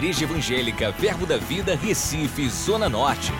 Igreja 0.00 0.24
Evangélica 0.24 0.90
Verbo 0.92 1.26
da 1.26 1.36
Vida, 1.36 1.76
Recife, 1.76 2.48
Zona 2.48 2.88
Norte. 2.88 3.30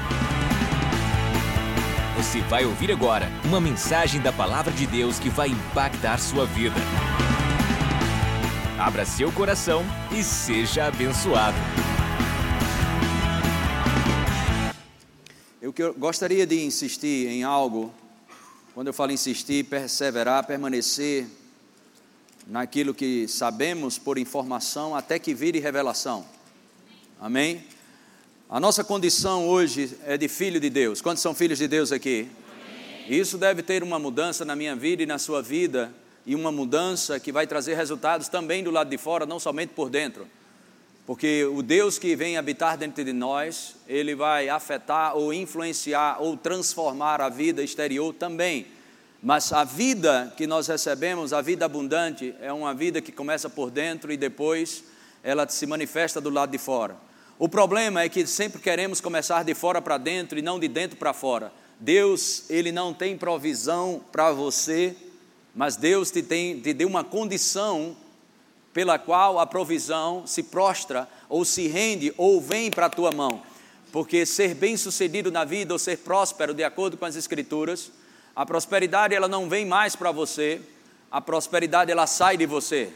Você 2.19 2.43
vai 2.43 2.67
ouvir 2.67 2.93
agora 2.93 3.31
uma 3.47 3.59
mensagem 3.59 4.21
da 4.21 4.31
Palavra 4.31 4.71
de 4.71 4.87
Deus 4.87 5.19
que 5.19 5.31
vai 5.31 5.49
impactar 5.49 6.19
sua 6.19 6.45
vida. 6.45 6.77
Abra 8.79 9.07
seu 9.07 9.33
coração 9.33 9.83
e 10.13 10.23
seja 10.23 10.85
abençoado. 10.85 11.57
Eu 15.63 15.73
gostaria 15.97 16.47
de 16.47 16.63
insistir 16.63 17.27
em 17.29 17.43
algo, 17.43 17.91
quando 18.75 18.89
eu 18.89 18.93
falo 18.93 19.13
insistir, 19.13 19.65
perseverar, 19.65 20.47
permanecer 20.47 21.27
naquilo 22.47 22.93
que 22.93 23.27
sabemos 23.27 23.97
por 23.97 24.19
informação 24.19 24.95
até 24.95 25.19
que 25.19 25.33
vire 25.33 25.59
revelação. 25.59 26.39
Amém? 27.23 27.63
A 28.49 28.59
nossa 28.59 28.83
condição 28.83 29.47
hoje 29.47 29.95
é 30.07 30.17
de 30.17 30.27
filho 30.27 30.59
de 30.59 30.71
Deus. 30.71 31.03
Quantos 31.03 31.23
são 31.23 31.35
filhos 31.35 31.59
de 31.59 31.69
Deus 31.69 31.93
aqui? 31.93 32.27
Isso 33.07 33.37
deve 33.37 33.63
ter 33.63 33.83
uma 33.83 33.99
mudança 33.99 34.43
na 34.43 34.57
minha 34.57 34.75
vida 34.75 35.03
e 35.03 35.07
na 35.07 35.19
sua 35.19 35.43
vida, 35.43 35.93
e 36.25 36.35
uma 36.35 36.51
mudança 36.51 37.21
que 37.21 37.31
vai 37.31 37.47
trazer 37.47 37.75
resultados 37.75 38.31
também 38.31 38.65
do 38.65 38.71
lado 38.71 38.89
de 38.89 38.97
fora, 38.97 39.27
não 39.27 39.39
somente 39.39 39.75
por 39.75 39.91
dentro. 39.91 40.27
Porque 41.07 41.45
o 41.45 41.61
Deus 41.61 41.99
que 41.99 42.17
vem 42.17 42.39
habitar 42.39 42.79
dentro 42.79 43.05
de 43.05 43.13
nós, 43.13 43.77
ele 43.87 44.15
vai 44.15 44.49
afetar 44.49 45.15
ou 45.15 45.31
influenciar 45.31 46.23
ou 46.23 46.39
transformar 46.39 47.21
a 47.21 47.29
vida 47.29 47.63
exterior 47.63 48.15
também. 48.15 48.67
Mas 49.23 49.53
a 49.53 49.63
vida 49.63 50.33
que 50.39 50.47
nós 50.47 50.69
recebemos, 50.69 51.35
a 51.35 51.43
vida 51.43 51.67
abundante, 51.67 52.35
é 52.41 52.51
uma 52.51 52.73
vida 52.73 53.03
que 53.03 53.13
começa 53.13 53.51
por 53.51 53.71
dentro 53.71 54.11
e 54.11 54.17
depois 54.17 54.85
ela 55.23 55.47
se 55.47 55.67
manifesta 55.67 56.19
do 56.19 56.31
lado 56.31 56.53
de 56.53 56.57
fora. 56.57 57.10
O 57.41 57.49
problema 57.49 58.03
é 58.03 58.09
que 58.11 58.27
sempre 58.27 58.61
queremos 58.61 59.01
começar 59.01 59.45
de 59.45 59.55
fora 59.55 59.81
para 59.81 59.97
dentro 59.97 60.39
e 60.39 60.43
não 60.43 60.61
de 60.61 60.69
dentro 60.69 60.99
para 60.99 61.15
fora. 61.15 61.51
Deus, 61.79 62.45
ele 62.51 62.71
não 62.71 62.93
tem 62.93 63.17
provisão 63.17 64.03
para 64.13 64.31
você, 64.31 64.95
mas 65.55 65.75
Deus 65.75 66.11
te, 66.11 66.23
tem, 66.23 66.61
te 66.61 66.75
deu 66.75 66.87
uma 66.87 67.03
condição 67.03 67.97
pela 68.75 68.99
qual 68.99 69.39
a 69.39 69.47
provisão 69.47 70.27
se 70.27 70.43
prostra 70.43 71.09
ou 71.31 71.43
se 71.43 71.67
rende 71.67 72.13
ou 72.19 72.43
vem 72.43 72.71
para 72.71 72.85
a 72.85 72.91
tua 72.91 73.11
mão. 73.11 73.41
Porque 73.91 74.27
ser 74.27 74.55
bem-sucedido 74.55 75.33
na 75.33 75.43
vida 75.43 75.73
ou 75.73 75.79
ser 75.79 75.97
próspero, 75.97 76.53
de 76.53 76.63
acordo 76.63 76.99
com 76.99 77.07
as 77.07 77.17
escrituras, 77.17 77.91
a 78.37 78.45
prosperidade 78.45 79.15
ela 79.15 79.29
não 79.29 79.49
vem 79.49 79.65
mais 79.65 79.97
para 79.97 80.13
você, 80.13 80.61
a 81.11 81.23
prosperidade 81.23 81.91
ela 81.91 82.07
sai 82.07 82.37
de 82.37 82.45
você. 82.45 82.93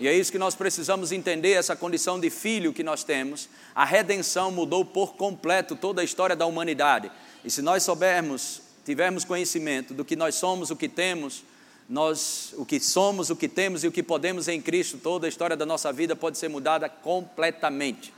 E 0.00 0.08
é 0.08 0.16
isso 0.16 0.32
que 0.32 0.38
nós 0.38 0.54
precisamos 0.54 1.12
entender, 1.12 1.52
essa 1.52 1.76
condição 1.76 2.18
de 2.18 2.30
filho 2.30 2.72
que 2.72 2.82
nós 2.82 3.04
temos. 3.04 3.50
A 3.74 3.84
redenção 3.84 4.50
mudou 4.50 4.82
por 4.82 5.14
completo 5.14 5.76
toda 5.76 6.00
a 6.00 6.04
história 6.04 6.34
da 6.34 6.46
humanidade. 6.46 7.10
E 7.44 7.50
se 7.50 7.60
nós 7.60 7.82
soubermos, 7.82 8.62
tivermos 8.82 9.24
conhecimento 9.24 9.92
do 9.92 10.02
que 10.02 10.16
nós 10.16 10.36
somos, 10.36 10.70
o 10.70 10.76
que 10.76 10.88
temos, 10.88 11.44
nós, 11.86 12.54
o 12.56 12.64
que 12.64 12.80
somos, 12.80 13.28
o 13.28 13.36
que 13.36 13.46
temos 13.46 13.84
e 13.84 13.88
o 13.88 13.92
que 13.92 14.02
podemos 14.02 14.48
em 14.48 14.58
Cristo, 14.58 14.96
toda 14.96 15.26
a 15.26 15.28
história 15.28 15.54
da 15.54 15.66
nossa 15.66 15.92
vida 15.92 16.16
pode 16.16 16.38
ser 16.38 16.48
mudada 16.48 16.88
completamente. 16.88 18.10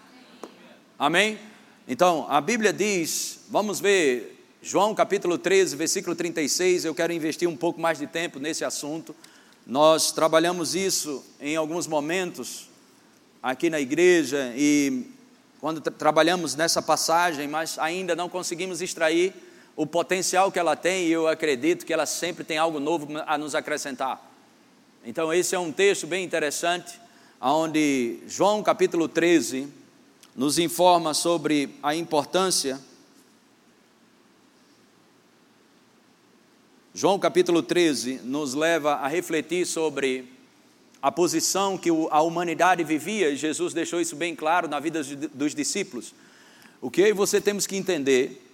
Amém? 0.96 1.36
Então, 1.88 2.26
a 2.28 2.40
Bíblia 2.40 2.72
diz, 2.72 3.40
vamos 3.48 3.80
ver 3.80 4.38
João 4.62 4.94
capítulo 4.94 5.36
13, 5.36 5.74
versículo 5.74 6.14
36, 6.14 6.84
eu 6.84 6.94
quero 6.94 7.12
investir 7.12 7.48
um 7.48 7.56
pouco 7.56 7.80
mais 7.80 7.98
de 7.98 8.06
tempo 8.06 8.38
nesse 8.38 8.64
assunto. 8.64 9.12
Nós 9.66 10.10
trabalhamos 10.10 10.74
isso 10.74 11.24
em 11.40 11.54
alguns 11.54 11.86
momentos 11.86 12.68
aqui 13.40 13.70
na 13.70 13.80
igreja 13.80 14.52
e 14.56 15.06
quando 15.60 15.80
tra 15.80 15.92
trabalhamos 15.92 16.56
nessa 16.56 16.82
passagem, 16.82 17.46
mas 17.46 17.78
ainda 17.78 18.16
não 18.16 18.28
conseguimos 18.28 18.82
extrair 18.82 19.32
o 19.76 19.86
potencial 19.86 20.50
que 20.50 20.58
ela 20.58 20.74
tem 20.74 21.06
e 21.06 21.12
eu 21.12 21.28
acredito 21.28 21.86
que 21.86 21.92
ela 21.92 22.06
sempre 22.06 22.42
tem 22.42 22.58
algo 22.58 22.80
novo 22.80 23.06
a 23.24 23.38
nos 23.38 23.54
acrescentar. 23.54 24.20
Então 25.04 25.32
esse 25.32 25.54
é 25.54 25.58
um 25.58 25.70
texto 25.70 26.08
bem 26.08 26.24
interessante, 26.24 27.00
onde 27.40 28.18
João 28.26 28.64
capítulo 28.64 29.06
13 29.06 29.68
nos 30.34 30.58
informa 30.58 31.14
sobre 31.14 31.76
a 31.82 31.94
importância 31.94 32.80
João 36.94 37.18
capítulo 37.18 37.62
13 37.62 38.20
nos 38.22 38.52
leva 38.52 38.96
a 38.96 39.08
refletir 39.08 39.66
sobre 39.66 40.30
a 41.00 41.10
posição 41.10 41.78
que 41.78 41.88
a 41.88 42.20
humanidade 42.20 42.84
vivia, 42.84 43.30
e 43.30 43.36
Jesus 43.36 43.72
deixou 43.72 43.98
isso 43.98 44.14
bem 44.14 44.36
claro 44.36 44.68
na 44.68 44.78
vida 44.78 45.02
dos 45.32 45.54
discípulos. 45.54 46.14
O 46.82 46.90
que 46.90 47.00
eu 47.00 47.06
e 47.06 47.12
você 47.14 47.40
temos 47.40 47.66
que 47.66 47.76
entender 47.76 48.46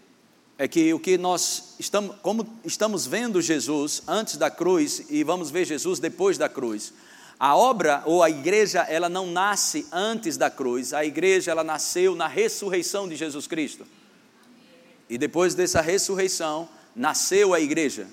é 0.56 0.68
que 0.68 0.94
o 0.94 1.00
que 1.00 1.18
nós 1.18 1.74
estamos, 1.80 2.14
como 2.22 2.46
estamos 2.64 3.08
vendo 3.08 3.42
Jesus 3.42 4.04
antes 4.06 4.36
da 4.36 4.48
cruz 4.48 5.06
e 5.10 5.24
vamos 5.24 5.50
ver 5.50 5.64
Jesus 5.64 5.98
depois 5.98 6.38
da 6.38 6.48
cruz. 6.48 6.92
A 7.40 7.56
obra 7.56 8.04
ou 8.06 8.22
a 8.22 8.30
igreja, 8.30 8.82
ela 8.82 9.08
não 9.08 9.26
nasce 9.26 9.84
antes 9.90 10.36
da 10.36 10.48
cruz, 10.48 10.94
a 10.94 11.04
igreja 11.04 11.50
ela 11.50 11.64
nasceu 11.64 12.14
na 12.14 12.28
ressurreição 12.28 13.08
de 13.08 13.16
Jesus 13.16 13.48
Cristo. 13.48 13.84
E 15.10 15.18
depois 15.18 15.56
dessa 15.56 15.80
ressurreição, 15.80 16.68
nasceu 16.94 17.52
a 17.52 17.58
igreja. 17.58 18.06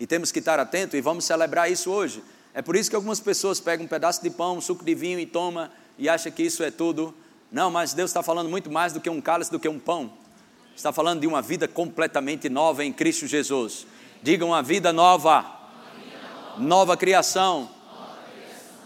E 0.00 0.06
temos 0.06 0.30
que 0.30 0.38
estar 0.38 0.60
atento 0.60 0.96
e 0.96 1.00
vamos 1.00 1.24
celebrar 1.24 1.70
isso 1.70 1.90
hoje. 1.90 2.22
É 2.54 2.62
por 2.62 2.76
isso 2.76 2.88
que 2.90 2.96
algumas 2.96 3.20
pessoas 3.20 3.60
pegam 3.60 3.86
um 3.86 3.88
pedaço 3.88 4.22
de 4.22 4.30
pão, 4.30 4.56
um 4.56 4.60
suco 4.60 4.84
de 4.84 4.94
vinho 4.94 5.18
e 5.18 5.26
toma 5.26 5.70
e 5.98 6.08
acha 6.08 6.30
que 6.30 6.42
isso 6.42 6.62
é 6.62 6.70
tudo. 6.70 7.14
Não, 7.50 7.70
mas 7.70 7.94
Deus 7.94 8.10
está 8.10 8.22
falando 8.22 8.48
muito 8.48 8.70
mais 8.70 8.92
do 8.92 9.00
que 9.00 9.10
um 9.10 9.20
cálice, 9.20 9.50
do 9.50 9.58
que 9.58 9.68
um 9.68 9.78
pão. 9.78 10.12
Está 10.76 10.92
falando 10.92 11.20
de 11.20 11.26
uma 11.26 11.42
vida 11.42 11.66
completamente 11.66 12.48
nova 12.48 12.84
em 12.84 12.92
Cristo 12.92 13.26
Jesus. 13.26 13.86
Digam 14.22 14.48
uma 14.48 14.62
vida 14.62 14.92
nova. 14.92 15.44
Nova 16.58 16.96
criação. 16.96 17.68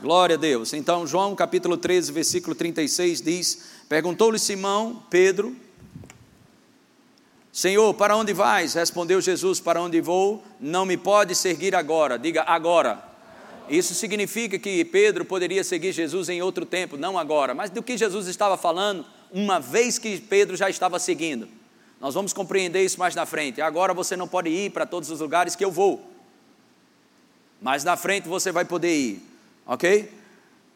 Glória 0.00 0.36
a 0.36 0.38
Deus. 0.38 0.72
Então, 0.72 1.06
João 1.06 1.34
capítulo 1.34 1.76
13, 1.76 2.10
versículo 2.10 2.54
36 2.54 3.20
diz: 3.20 3.64
Perguntou-lhe 3.88 4.38
Simão, 4.38 5.02
Pedro, 5.08 5.54
Senhor, 7.52 7.92
para 7.92 8.16
onde 8.16 8.32
vais? 8.32 8.72
Respondeu 8.72 9.20
Jesus: 9.20 9.60
Para 9.60 9.82
onde 9.82 10.00
vou? 10.00 10.42
Não 10.58 10.86
me 10.86 10.96
pode 10.96 11.34
seguir 11.34 11.74
agora. 11.74 12.18
Diga 12.18 12.42
agora. 12.46 13.04
Isso 13.68 13.94
significa 13.94 14.58
que 14.58 14.84
Pedro 14.86 15.24
poderia 15.24 15.62
seguir 15.62 15.92
Jesus 15.92 16.30
em 16.30 16.40
outro 16.40 16.64
tempo, 16.64 16.96
não 16.96 17.18
agora. 17.18 17.54
Mas 17.54 17.70
do 17.70 17.82
que 17.82 17.96
Jesus 17.96 18.26
estava 18.26 18.56
falando, 18.56 19.04
uma 19.30 19.60
vez 19.60 19.98
que 19.98 20.18
Pedro 20.18 20.56
já 20.56 20.70
estava 20.70 20.98
seguindo. 20.98 21.46
Nós 22.00 22.14
vamos 22.14 22.32
compreender 22.32 22.82
isso 22.82 22.98
mais 22.98 23.14
na 23.14 23.24
frente. 23.26 23.60
Agora 23.60 23.94
você 23.94 24.16
não 24.16 24.26
pode 24.26 24.48
ir 24.48 24.70
para 24.70 24.86
todos 24.86 25.10
os 25.10 25.20
lugares 25.20 25.54
que 25.54 25.64
eu 25.64 25.70
vou. 25.70 26.02
Mas 27.60 27.84
na 27.84 27.96
frente 27.96 28.26
você 28.28 28.50
vai 28.50 28.64
poder 28.64 28.96
ir. 28.96 29.22
Ok? 29.66 30.10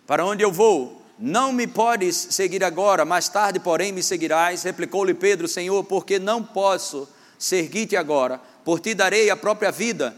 Para 0.07 0.25
onde 0.25 0.45
eu 0.45 0.53
vou? 0.53 1.03
Não 1.19 1.53
me 1.53 1.67
podes 1.67 2.15
seguir 2.31 2.63
agora, 2.63 3.05
mais 3.05 3.29
tarde, 3.29 3.59
porém, 3.59 3.91
me 3.91 4.03
seguirás. 4.03 4.63
Replicou-lhe 4.63 5.15
Pedro, 5.15 5.49
Senhor, 5.49 5.83
porque 5.85 6.19
não 6.19 6.43
posso 6.43 7.09
seguir-te 7.39 7.97
agora, 7.97 8.41
por 8.65 8.81
ti 8.81 8.95
darei 8.95 9.31
a 9.31 9.37
própria 9.37 9.71
vida. 9.71 10.17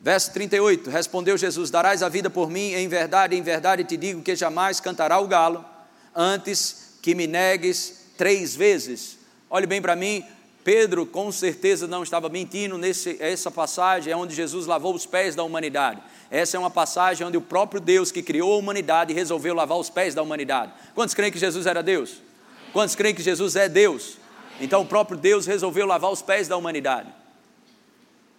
Verso 0.00 0.32
38, 0.32 0.90
respondeu 0.90 1.38
Jesus: 1.38 1.70
Darás 1.70 2.02
a 2.02 2.08
vida 2.08 2.28
por 2.28 2.50
mim, 2.50 2.72
em 2.72 2.88
verdade, 2.88 3.36
em 3.36 3.42
verdade 3.42 3.84
te 3.84 3.96
digo 3.96 4.20
que 4.20 4.34
jamais 4.34 4.80
cantará 4.80 5.20
o 5.20 5.28
galo, 5.28 5.64
antes 6.14 6.96
que 7.00 7.14
me 7.14 7.28
negues 7.28 8.06
três 8.16 8.54
vezes. 8.54 9.18
Olhe 9.48 9.66
bem 9.66 9.80
para 9.80 9.94
mim, 9.94 10.24
Pedro 10.64 11.04
com 11.04 11.32
certeza 11.32 11.86
não 11.86 12.02
estava 12.02 12.28
mentindo 12.28 12.78
nesse, 12.78 13.16
essa 13.20 13.50
passagem 13.50 14.12
é 14.12 14.16
onde 14.16 14.34
Jesus 14.34 14.66
lavou 14.66 14.94
os 14.94 15.04
pés 15.04 15.34
da 15.34 15.42
humanidade. 15.42 16.00
Essa 16.30 16.56
é 16.56 16.60
uma 16.60 16.70
passagem 16.70 17.26
onde 17.26 17.36
o 17.36 17.40
próprio 17.40 17.80
Deus 17.80 18.12
que 18.12 18.22
criou 18.22 18.52
a 18.54 18.56
humanidade 18.56 19.12
resolveu 19.12 19.54
lavar 19.54 19.78
os 19.78 19.90
pés 19.90 20.14
da 20.14 20.22
humanidade. 20.22 20.72
Quantos 20.94 21.14
creem 21.14 21.32
que 21.32 21.38
Jesus 21.38 21.66
era 21.66 21.82
Deus? 21.82 22.22
Quantos 22.72 22.94
creem 22.94 23.14
que 23.14 23.22
Jesus 23.22 23.56
é 23.56 23.68
Deus? 23.68 24.16
Então 24.60 24.82
o 24.82 24.86
próprio 24.86 25.18
Deus 25.18 25.46
resolveu 25.46 25.84
lavar 25.84 26.12
os 26.12 26.22
pés 26.22 26.46
da 26.46 26.56
humanidade. 26.56 27.08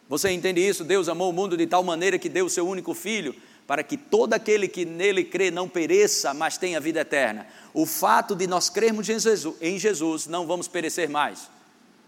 Você 0.08 0.30
entende 0.32 0.66
isso? 0.66 0.84
Deus 0.84 1.10
amou 1.10 1.30
o 1.30 1.34
mundo 1.34 1.58
de 1.58 1.68
tal 1.68 1.84
maneira 1.84 2.18
que 2.18 2.30
deu 2.30 2.46
o 2.46 2.50
seu 2.50 2.68
único 2.68 2.94
filho 2.94 3.36
para 3.68 3.84
que 3.84 3.98
todo 3.98 4.34
aquele 4.34 4.68
que 4.68 4.86
nele 4.86 5.24
crê 5.24 5.50
não 5.50 5.68
pereça, 5.68 6.34
mas 6.34 6.58
tenha 6.58 6.80
vida 6.80 7.02
eterna. 7.02 7.48
O 7.74 7.86
fato 7.86 8.36
de 8.36 8.46
nós 8.46 8.70
crermos 8.70 9.10
em 9.10 9.20
Jesus, 9.20 9.56
em 9.62 9.80
Jesus 9.80 10.28
não 10.28 10.46
vamos 10.46 10.68
perecer 10.68 11.10
mais. 11.10 11.53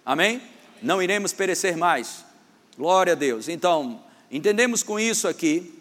Amém? 0.06 0.40
Não 0.84 1.02
iremos 1.02 1.34
perecer 1.34 1.76
mais. 1.76 2.24
Glória 2.78 3.14
a 3.14 3.16
Deus. 3.16 3.50
Então, 3.50 4.04
entendemos 4.30 4.84
com 4.84 5.00
isso 5.00 5.28
aqui 5.28 5.74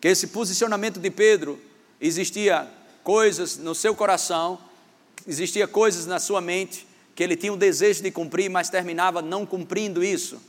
que 0.00 0.06
esse 0.06 0.28
posicionamento 0.28 1.00
de 1.00 1.10
Pedro 1.10 1.60
existia 2.00 2.70
coisas 3.02 3.56
no 3.56 3.74
seu 3.74 3.92
coração, 3.94 4.60
existia 5.26 5.66
coisas 5.66 6.06
na 6.06 6.20
sua 6.20 6.40
mente 6.40 6.86
que 7.16 7.24
ele 7.24 7.34
tinha 7.34 7.52
o 7.52 7.56
desejo 7.56 8.04
de 8.04 8.12
cumprir, 8.12 8.48
mas 8.48 8.70
terminava 8.70 9.20
não 9.20 9.44
cumprindo 9.44 10.04
isso. 10.04 10.40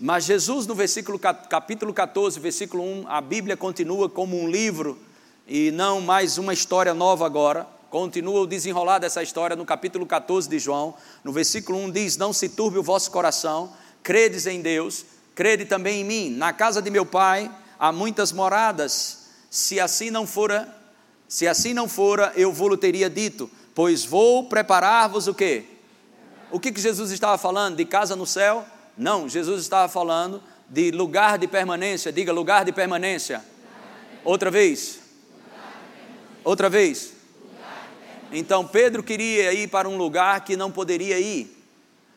Mas 0.00 0.24
Jesus, 0.24 0.66
no 0.66 0.74
versículo, 0.74 1.18
capítulo 1.18 1.92
14, 1.92 2.40
versículo 2.40 2.82
1, 2.82 3.08
a 3.08 3.20
Bíblia 3.20 3.58
continua 3.58 4.08
como 4.08 4.40
um 4.40 4.48
livro 4.48 4.98
e 5.46 5.70
não 5.72 6.00
mais 6.00 6.38
uma 6.38 6.54
história 6.54 6.94
nova 6.94 7.26
agora. 7.26 7.66
Continua 7.90 8.40
o 8.40 8.46
desenrolar 8.46 8.98
dessa 8.98 9.22
história 9.22 9.56
no 9.56 9.64
capítulo 9.64 10.06
14 10.06 10.48
de 10.48 10.58
João, 10.58 10.94
no 11.24 11.32
versículo 11.32 11.78
1 11.78 11.90
diz: 11.90 12.16
Não 12.16 12.32
se 12.32 12.48
turbe 12.48 12.78
o 12.78 12.82
vosso 12.82 13.10
coração, 13.10 13.72
credes 14.02 14.46
em 14.46 14.60
Deus, 14.60 15.04
crede 15.34 15.64
também 15.64 16.02
em 16.02 16.04
mim. 16.04 16.30
Na 16.30 16.52
casa 16.52 16.82
de 16.82 16.90
meu 16.90 17.06
pai 17.06 17.50
há 17.78 17.92
muitas 17.92 18.32
moradas. 18.32 19.28
Se 19.50 19.80
assim 19.80 20.10
não 20.10 20.26
fora, 20.26 20.74
se 21.26 21.48
assim 21.48 21.72
não 21.72 21.88
fora, 21.88 22.32
eu 22.36 22.52
vou-lhe 22.52 22.76
teria 22.76 23.08
dito, 23.08 23.50
pois 23.74 24.04
vou 24.04 24.48
preparar-vos 24.48 25.26
o 25.26 25.34
quê? 25.34 25.64
O 26.50 26.58
que, 26.58 26.72
que 26.72 26.80
Jesus 26.80 27.10
estava 27.10 27.38
falando? 27.38 27.76
De 27.76 27.84
casa 27.84 28.16
no 28.16 28.26
céu? 28.26 28.64
Não, 28.96 29.28
Jesus 29.28 29.62
estava 29.62 29.88
falando 29.88 30.42
de 30.68 30.90
lugar 30.90 31.38
de 31.38 31.46
permanência. 31.46 32.12
Diga 32.12 32.32
lugar 32.32 32.64
de 32.64 32.72
permanência. 32.72 33.44
Outra 34.24 34.50
vez. 34.50 35.00
Outra 36.44 36.68
vez. 36.68 37.17
Então 38.32 38.66
Pedro 38.66 39.02
queria 39.02 39.52
ir 39.52 39.68
para 39.68 39.88
um 39.88 39.96
lugar 39.96 40.44
que 40.44 40.56
não 40.56 40.70
poderia 40.70 41.18
ir. 41.18 41.56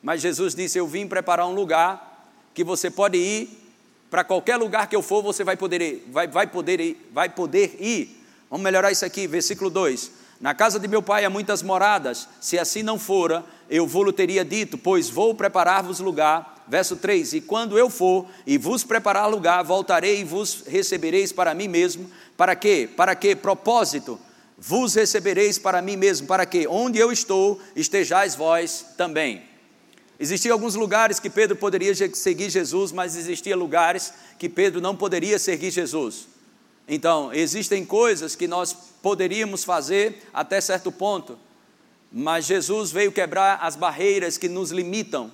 Mas 0.01 0.21
Jesus 0.21 0.53
disse: 0.53 0.77
Eu 0.77 0.87
vim 0.87 1.07
preparar 1.07 1.47
um 1.47 1.53
lugar 1.53 2.29
que 2.53 2.63
você 2.63 2.89
pode 2.89 3.17
ir, 3.17 3.61
para 4.09 4.25
qualquer 4.25 4.57
lugar 4.57 4.87
que 4.87 4.95
eu 4.95 5.01
for, 5.01 5.23
você 5.23 5.41
vai 5.41 5.55
poder 5.55 5.81
ir, 5.81 6.07
vai, 6.11 6.27
vai 6.27 6.45
poder 6.45 6.81
ir, 6.81 7.09
vai 7.13 7.29
poder 7.29 7.77
ir. 7.79 8.21
Vamos 8.49 8.61
melhorar 8.61 8.91
isso 8.91 9.05
aqui, 9.05 9.25
versículo 9.25 9.69
2. 9.69 10.11
Na 10.41 10.53
casa 10.53 10.77
de 10.77 10.87
meu 10.87 11.01
pai 11.01 11.23
há 11.23 11.29
muitas 11.29 11.63
moradas, 11.63 12.27
se 12.41 12.59
assim 12.59 12.83
não 12.83 12.99
fora, 12.99 13.45
eu 13.69 13.87
vou-lhe 13.87 14.11
teria 14.11 14.43
dito, 14.43 14.77
pois 14.77 15.09
vou 15.09 15.33
preparar-vos 15.33 16.01
lugar. 16.01 16.65
Verso 16.67 16.97
3: 16.97 17.33
E 17.33 17.41
quando 17.41 17.77
eu 17.77 17.89
for 17.89 18.25
e 18.45 18.57
vos 18.57 18.83
preparar 18.83 19.29
lugar, 19.29 19.63
voltarei 19.63 20.19
e 20.19 20.23
vos 20.25 20.63
recebereis 20.67 21.31
para 21.31 21.53
mim 21.53 21.69
mesmo. 21.69 22.11
Para 22.35 22.53
quê? 22.53 22.89
Para 22.93 23.15
que 23.15 23.33
propósito? 23.33 24.19
Vos 24.63 24.93
recebereis 24.93 25.57
para 25.57 25.81
mim 25.81 25.95
mesmo, 25.95 26.27
para 26.27 26.45
que 26.45 26.67
onde 26.67 26.99
eu 26.99 27.11
estou, 27.11 27.59
estejais 27.75 28.35
vós 28.35 28.85
também. 28.95 29.41
Existiam 30.19 30.53
alguns 30.53 30.75
lugares 30.75 31.19
que 31.19 31.31
Pedro 31.31 31.55
poderia 31.55 31.95
seguir 32.13 32.47
Jesus, 32.47 32.91
mas 32.91 33.15
existiam 33.15 33.57
lugares 33.57 34.13
que 34.37 34.47
Pedro 34.47 34.79
não 34.79 34.95
poderia 34.95 35.39
seguir 35.39 35.71
Jesus. 35.71 36.27
Então, 36.87 37.33
existem 37.33 37.83
coisas 37.83 38.35
que 38.35 38.47
nós 38.47 38.71
poderíamos 39.01 39.63
fazer 39.63 40.21
até 40.31 40.61
certo 40.61 40.91
ponto, 40.91 41.39
mas 42.11 42.45
Jesus 42.45 42.91
veio 42.91 43.11
quebrar 43.11 43.57
as 43.63 43.75
barreiras 43.75 44.37
que 44.37 44.47
nos 44.47 44.69
limitam. 44.69 45.31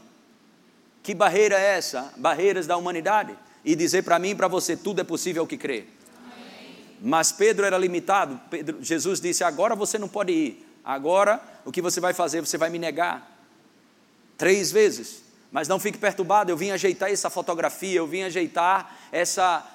Que 1.04 1.14
barreira 1.14 1.60
é 1.60 1.76
essa? 1.76 2.14
Barreiras 2.16 2.66
da 2.66 2.78
humanidade. 2.78 3.38
E 3.66 3.76
dizer 3.76 4.04
para 4.04 4.20
mim 4.20 4.30
e 4.30 4.36
para 4.36 4.48
você: 4.48 4.78
tudo 4.78 5.02
é 5.02 5.04
possível 5.04 5.46
que 5.46 5.58
crê. 5.58 5.97
Mas 7.02 7.32
Pedro 7.32 7.66
era 7.66 7.78
limitado. 7.78 8.40
Pedro, 8.50 8.78
Jesus 8.82 9.20
disse: 9.20 9.44
agora 9.44 9.76
você 9.76 9.98
não 9.98 10.08
pode 10.08 10.32
ir. 10.32 10.68
Agora 10.84 11.42
o 11.66 11.72
que 11.72 11.82
você 11.82 12.00
vai 12.00 12.14
fazer? 12.14 12.42
Você 12.42 12.58
vai 12.58 12.70
me 12.70 12.80
negar 12.80 13.38
três 14.38 14.72
vezes. 14.72 15.24
Mas 15.52 15.68
não 15.68 15.80
fique 15.80 15.98
perturbado, 15.98 16.52
eu 16.52 16.58
vim 16.58 16.72
ajeitar 16.72 17.10
essa 17.12 17.30
fotografia, 17.30 17.98
eu 17.98 18.06
vim 18.06 18.24
ajeitar 18.24 18.96
essa, 19.12 19.66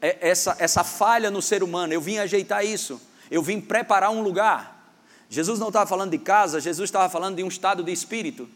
é, 0.00 0.18
essa, 0.20 0.54
essa 0.58 0.84
falha 0.84 1.30
no 1.30 1.40
ser 1.40 1.62
humano, 1.62 1.92
eu 1.92 2.00
vim 2.00 2.18
ajeitar 2.18 2.64
isso, 2.64 3.00
eu 3.30 3.42
vim 3.42 3.60
preparar 3.60 4.10
um 4.10 4.20
lugar. 4.20 4.94
Jesus 5.28 5.58
não 5.58 5.68
estava 5.68 5.86
falando 5.86 6.10
de 6.10 6.18
casa, 6.18 6.60
Jesus 6.60 6.88
estava 6.88 7.08
falando 7.08 7.36
de 7.36 7.42
um 7.42 7.48
estado 7.48 7.82
de 7.82 7.90
espírito. 7.90 8.48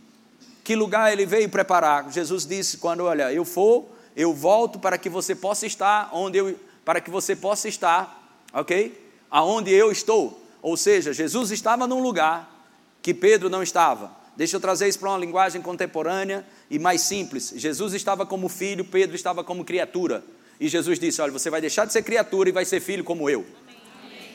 Que 0.62 0.76
lugar 0.76 1.12
ele 1.12 1.26
veio 1.26 1.48
preparar? 1.48 2.10
Jesus 2.12 2.46
disse: 2.46 2.76
quando 2.76 3.04
olha, 3.04 3.32
eu 3.32 3.44
for, 3.44 3.88
eu 4.14 4.34
volto 4.34 4.78
para 4.78 4.98
que 4.98 5.08
você 5.08 5.34
possa 5.34 5.66
estar 5.66 6.10
onde 6.12 6.38
eu, 6.38 6.56
para 6.85 7.00
que 7.00 7.11
você 7.11 7.37
possa 7.37 7.69
estar, 7.69 8.44
ok? 8.53 9.12
Aonde 9.31 9.71
eu 9.71 9.91
estou. 9.93 10.44
Ou 10.62 10.77
seja, 10.77 11.12
Jesus 11.12 11.50
estava 11.50 11.87
num 11.87 12.03
lugar 12.03 12.69
que 13.03 13.15
Pedro 13.15 13.49
não 13.49 13.62
estava. 13.62 14.11
Deixa 14.37 14.56
eu 14.56 14.61
trazer 14.61 14.88
isso 14.88 14.99
para 14.99 15.11
uma 15.11 15.19
linguagem 15.19 15.61
contemporânea 15.61 16.47
e 16.71 16.79
mais 16.79 17.03
simples. 17.03 17.53
Jesus 17.56 17.93
estava 17.94 18.25
como 18.25 18.49
filho, 18.49 18.85
Pedro 18.85 19.15
estava 19.15 19.44
como 19.44 19.65
criatura. 19.65 20.25
E 20.59 20.69
Jesus 20.69 20.99
disse: 20.99 21.21
Olha, 21.21 21.32
você 21.32 21.50
vai 21.50 21.61
deixar 21.61 21.85
de 21.87 21.93
ser 21.93 22.03
criatura 22.03 22.49
e 22.49 22.53
vai 22.53 22.65
ser 22.65 22.81
filho 22.81 23.05
como 23.05 23.29
eu. 23.29 23.44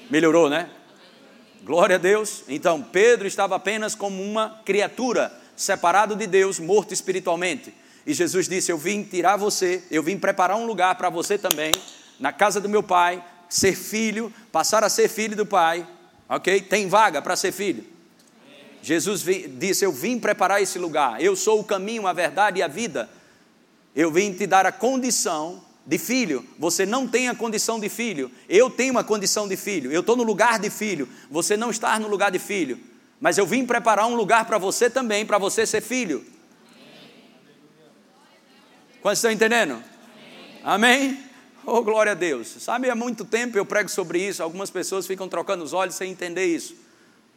Melhorou, 0.10 0.50
né? 0.50 0.70
Glória 1.64 1.96
a 1.96 2.00
Deus. 2.00 2.44
Então, 2.48 2.82
Pedro 2.82 3.28
estava 3.28 3.56
apenas 3.56 3.96
como 3.96 4.22
uma 4.22 4.62
criatura, 4.64 5.32
separado 5.56 6.16
de 6.16 6.28
Deus, 6.28 6.60
morto 6.60 6.94
espiritualmente. 6.94 7.74
E 8.06 8.14
Jesus 8.14 8.48
disse: 8.48 8.72
Eu 8.72 8.78
vim 8.78 9.04
tirar 9.04 9.38
você, 9.38 9.84
eu 9.90 10.04
vim 10.04 10.18
preparar 10.18 10.58
um 10.58 10.66
lugar 10.66 10.96
para 10.96 11.10
você 11.10 11.38
também, 11.38 11.72
na 12.20 12.32
casa 12.32 12.60
do 12.62 12.70
meu 12.70 12.84
pai, 12.84 13.24
ser 13.50 13.76
filho, 13.76 14.34
passar 14.52 14.84
a 14.84 14.90
ser 14.90 15.08
filho 15.08 15.36
do 15.36 15.46
pai. 15.46 15.88
Ok? 16.28 16.62
Tem 16.62 16.88
vaga 16.88 17.22
para 17.22 17.36
ser 17.36 17.52
filho. 17.52 17.86
Jesus 18.82 19.24
disse: 19.58 19.84
Eu 19.84 19.92
vim 19.92 20.20
preparar 20.20 20.62
esse 20.62 20.78
lugar, 20.78 21.22
eu 21.22 21.36
sou 21.36 21.60
o 21.60 21.64
caminho, 21.64 22.06
a 22.06 22.14
verdade 22.14 22.60
e 22.60 22.64
a 22.64 22.68
vida. 22.68 23.10
Eu 23.96 24.12
vim 24.12 24.34
te 24.34 24.46
dar 24.46 24.66
a 24.66 24.72
condição 24.72 25.64
de 25.86 25.98
filho, 25.98 26.46
você 26.58 26.86
não 26.86 27.08
tem 27.08 27.30
a 27.30 27.36
condição 27.36 27.80
de 27.80 27.90
filho, 27.90 28.32
eu 28.50 28.70
tenho 28.70 28.92
uma 28.92 29.04
condição 29.04 29.48
de 29.48 29.56
filho, 29.56 29.92
eu 29.92 30.02
estou 30.02 30.16
no 30.16 30.24
lugar 30.24 30.60
de 30.60 30.70
filho, 30.70 31.08
você 31.30 31.56
não 31.56 31.70
está 31.70 31.98
no 32.00 32.08
lugar 32.08 32.32
de 32.32 32.40
filho, 32.40 32.80
mas 33.20 33.38
eu 33.38 33.46
vim 33.46 33.66
preparar 33.66 34.08
um 34.08 34.16
lugar 34.16 34.46
para 34.46 34.58
você 34.58 34.90
também, 34.90 35.26
para 35.26 35.38
você 35.38 35.66
ser 35.66 35.82
filho. 35.82 36.26
Quantos 39.02 39.20
estão 39.20 39.32
entendendo? 39.32 39.82
Amém? 40.64 41.25
Oh, 41.68 41.82
glória 41.82 42.12
a 42.12 42.16
Deus. 42.16 42.48
Sabe, 42.60 42.90
há 42.90 42.96
muito 42.96 43.26
tempo 43.26 43.58
eu 43.58 43.66
prego 43.66 43.90
sobre 43.90 44.20
isso, 44.20 44.44
algumas 44.44 44.70
pessoas 44.70 45.08
ficam 45.08 45.28
trocando 45.28 45.64
os 45.64 45.74
olhos 45.74 45.96
sem 45.96 46.12
entender 46.12 46.46
isso. 46.46 46.76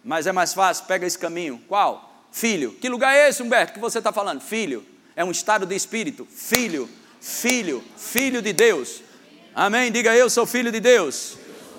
Mas 0.04 0.26
é 0.26 0.32
mais 0.32 0.52
fácil, 0.52 0.84
pega 0.84 1.06
esse 1.06 1.18
caminho. 1.18 1.60
Qual? 1.66 2.26
Filho. 2.30 2.72
Que 2.72 2.88
lugar 2.88 3.14
é 3.14 3.28
esse, 3.28 3.42
Humberto, 3.42 3.72
que 3.72 3.80
você 3.80 3.98
está 3.98 4.12
falando? 4.12 4.40
Filho. 4.40 4.84
É 5.16 5.24
um 5.24 5.30
estado 5.30 5.66
de 5.66 5.74
espírito. 5.74 6.26
Filho. 6.30 6.88
Filho. 7.20 7.82
Filho 7.96 8.40
de 8.40 8.52
Deus. 8.52 9.02
Amém? 9.54 9.90
Diga 9.90 10.14
eu 10.14 10.30
sou 10.30 10.46
filho 10.46 10.70
de 10.70 10.78
Deus. 10.78 11.36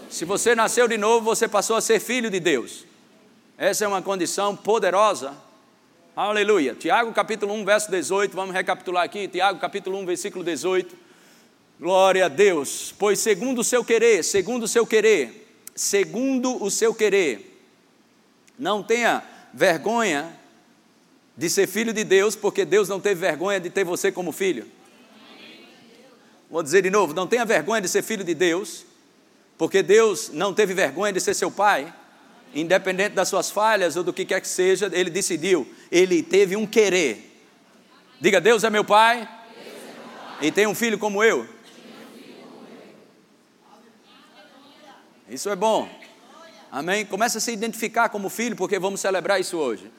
Se 0.10 0.26
você 0.26 0.56
nasceu 0.56 0.88
de 0.88 0.98
novo, 0.98 1.24
você 1.24 1.48
passou 1.48 1.76
a 1.76 1.82
ser 1.82 2.00
filho 2.00 2.30
de 2.30 2.40
Deus. 2.40 2.84
Essa 3.58 3.86
é 3.86 3.88
uma 3.88 4.02
condição 4.02 4.56
poderosa. 4.56 5.34
Aleluia. 6.16 6.76
Tiago 6.76 7.14
capítulo 7.14 7.54
1, 7.54 7.64
verso 7.64 7.92
18. 7.92 8.36
Vamos 8.36 8.54
recapitular 8.54 9.04
aqui. 9.04 9.28
Tiago 9.28 9.60
capítulo 9.60 9.98
1, 10.00 10.06
versículo 10.06 10.44
18. 10.44 11.09
Glória 11.80 12.26
a 12.26 12.28
Deus. 12.28 12.94
Pois 13.00 13.20
segundo 13.20 13.60
o 13.60 13.64
seu 13.64 13.86
querer, 13.86 14.22
segundo 14.22 14.64
o 14.64 14.68
seu 14.68 14.86
querer, 14.86 15.48
segundo 15.74 16.62
o 16.62 16.70
seu 16.70 16.94
querer, 16.94 17.58
não 18.58 18.84
tenha 18.84 19.24
vergonha 19.54 20.38
de 21.38 21.50
ser 21.50 21.68
filho 21.68 21.94
de 21.94 22.04
Deus, 22.04 22.36
porque 22.36 22.66
Deus 22.66 22.90
não 22.90 23.00
teve 23.00 23.22
vergonha 23.22 23.62
de 23.62 23.70
ter 23.70 23.86
você 23.86 24.12
como 24.12 24.34
filho. 24.34 24.68
Vou 26.50 26.62
dizer 26.62 26.82
de 26.82 26.90
novo: 26.90 27.14
não 27.14 27.26
tenha 27.26 27.46
vergonha 27.46 27.82
de 27.82 27.88
ser 27.88 28.02
filho 28.02 28.26
de 28.26 28.34
Deus, 28.34 28.86
porque 29.58 29.82
Deus 29.82 30.32
não 30.34 30.54
teve 30.54 30.74
vergonha 30.74 31.14
de 31.14 31.22
ser 31.22 31.34
seu 31.34 31.50
pai, 31.50 31.94
independente 32.54 33.16
das 33.16 33.30
suas 33.30 33.50
falhas 33.50 33.96
ou 33.96 34.04
do 34.04 34.12
que 34.12 34.26
quer 34.26 34.42
que 34.42 34.50
seja, 34.50 34.92
ele 34.92 35.10
decidiu, 35.10 35.66
ele 35.90 36.22
teve 36.22 36.58
um 36.58 36.68
querer. 36.68 37.42
Diga: 38.20 38.42
Deus 38.42 38.66
é 38.66 38.70
meu 38.70 38.84
pai, 38.84 39.22
é 39.22 39.64
meu 39.64 39.74
pai. 40.36 40.48
e 40.48 40.52
tem 40.52 40.68
um 40.68 40.76
filho 40.76 41.00
como 41.00 41.24
eu. 41.24 41.48
Isso 45.30 45.48
é 45.50 45.56
bom. 45.56 45.88
Amém? 46.72 47.06
Começa 47.06 47.38
a 47.38 47.42
se 47.42 47.52
identificar 47.52 48.10
como 48.10 48.30
filho, 48.30 48.56
porque 48.56 48.80
vamos 48.80 49.00
celebrar 49.00 49.40
isso 49.40 49.58
hoje. 49.58 49.92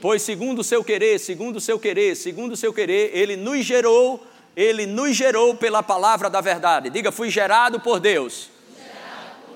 Pois 0.00 0.22
segundo 0.22 0.60
o 0.60 0.64
seu 0.64 0.82
querer, 0.82 1.18
segundo 1.20 1.56
o 1.56 1.60
seu 1.60 1.78
querer, 1.78 2.16
segundo 2.16 2.52
o 2.52 2.56
seu 2.56 2.72
querer, 2.72 3.10
ele 3.14 3.36
nos 3.36 3.64
gerou, 3.66 4.26
ele 4.56 4.86
nos 4.86 5.14
gerou 5.14 5.54
pela 5.54 5.82
palavra 5.82 6.30
da 6.30 6.40
verdade. 6.40 6.88
Diga, 6.88 7.12
fui 7.12 7.28
gerado 7.28 7.80
por 7.80 8.00
Deus. 8.00 8.48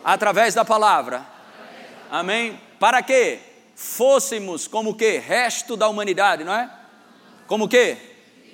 Através 0.05 0.55
da 0.55 0.65
palavra. 0.65 1.27
Amém? 2.11 2.61
Para 2.79 3.03
que 3.03 3.39
fôssemos 3.75 4.69
como 4.69 4.95
que 4.95 5.19
resto 5.19 5.77
da 5.77 5.89
humanidade, 5.89 6.45
não 6.45 6.53
é? 6.53 6.71
Como 7.47 7.69
que? 7.69 7.97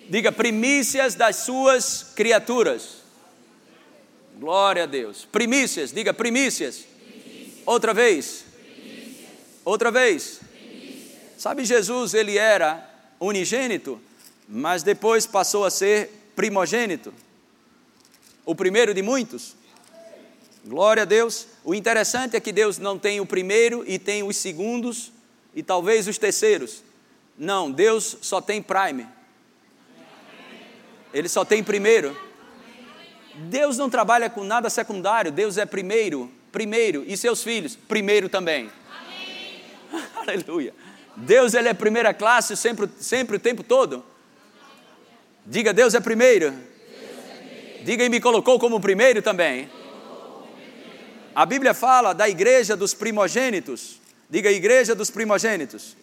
Diga 0.08 0.30
primícias 0.30 1.14
das 1.14 1.36
suas 1.36 2.12
criaturas. 2.14 3.01
Glória 4.42 4.82
a 4.82 4.86
Deus. 4.86 5.24
Primícias, 5.24 5.92
diga 5.92 6.12
primícias 6.12 6.84
Outra 7.64 7.94
vez. 7.94 8.44
Outra 9.64 9.88
vez. 9.88 10.40
Sabe, 11.38 11.64
Jesus, 11.64 12.12
ele 12.12 12.36
era 12.36 12.90
unigênito, 13.20 14.00
mas 14.48 14.82
depois 14.82 15.28
passou 15.28 15.64
a 15.64 15.70
ser 15.70 16.10
primogênito. 16.34 17.14
O 18.44 18.52
primeiro 18.52 18.92
de 18.92 19.00
muitos. 19.00 19.54
Glória 20.66 21.04
a 21.04 21.06
Deus. 21.06 21.46
O 21.62 21.72
interessante 21.72 22.34
é 22.36 22.40
que 22.40 22.50
Deus 22.50 22.78
não 22.78 22.98
tem 22.98 23.20
o 23.20 23.26
primeiro 23.26 23.84
e 23.86 23.96
tem 23.96 24.24
os 24.24 24.36
segundos 24.36 25.12
e 25.54 25.62
talvez 25.62 26.08
os 26.08 26.18
terceiros. 26.18 26.82
Não, 27.38 27.70
Deus 27.70 28.16
só 28.20 28.40
tem 28.40 28.60
prime. 28.60 29.06
Ele 31.14 31.28
só 31.28 31.44
tem 31.44 31.62
primeiro. 31.62 32.31
Deus 33.34 33.78
não 33.78 33.88
trabalha 33.88 34.28
com 34.28 34.44
nada 34.44 34.68
secundário, 34.70 35.32
Deus 35.32 35.58
é 35.58 35.66
primeiro 35.66 36.30
primeiro, 36.52 37.02
e 37.08 37.16
seus 37.16 37.42
filhos, 37.42 37.74
primeiro 37.74 38.28
também. 38.28 38.70
Amém. 39.90 40.04
Aleluia. 40.14 40.74
Deus 41.16 41.54
ele 41.54 41.68
é 41.68 41.74
primeira 41.74 42.12
classe 42.12 42.56
sempre, 42.56 42.88
sempre 43.00 43.36
o 43.36 43.40
tempo 43.40 43.62
todo. 43.62 44.04
Diga, 45.44 45.72
Deus 45.72 45.94
é 45.94 46.00
primeiro. 46.00 46.54
Diga, 47.82 48.04
e 48.04 48.08
me 48.08 48.20
colocou 48.20 48.60
como 48.60 48.78
primeiro 48.78 49.20
também. 49.22 49.68
A 51.34 51.44
Bíblia 51.46 51.74
fala 51.74 52.12
da 52.12 52.28
igreja 52.28 52.76
dos 52.76 52.94
primogênitos. 52.94 53.98
Diga, 54.30 54.52
igreja 54.52 54.94
dos 54.94 55.10
primogênitos. 55.10 55.96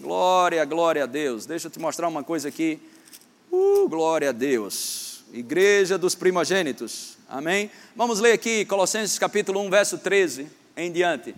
Glória, 0.00 0.64
glória 0.64 1.04
a 1.04 1.06
Deus. 1.06 1.46
Deixa 1.46 1.68
eu 1.68 1.70
te 1.70 1.78
mostrar 1.78 2.08
uma 2.08 2.24
coisa 2.24 2.48
aqui. 2.48 2.80
Uh, 3.50 3.88
glória 3.88 4.30
a 4.30 4.32
Deus. 4.32 5.05
Igreja 5.32 5.98
dos 5.98 6.14
primogênitos. 6.14 7.18
Amém? 7.28 7.70
Vamos 7.96 8.20
ler 8.20 8.32
aqui 8.32 8.64
Colossenses 8.64 9.18
capítulo 9.18 9.60
1, 9.60 9.70
verso 9.70 9.98
13 9.98 10.48
em 10.76 10.92
diante. 10.92 11.34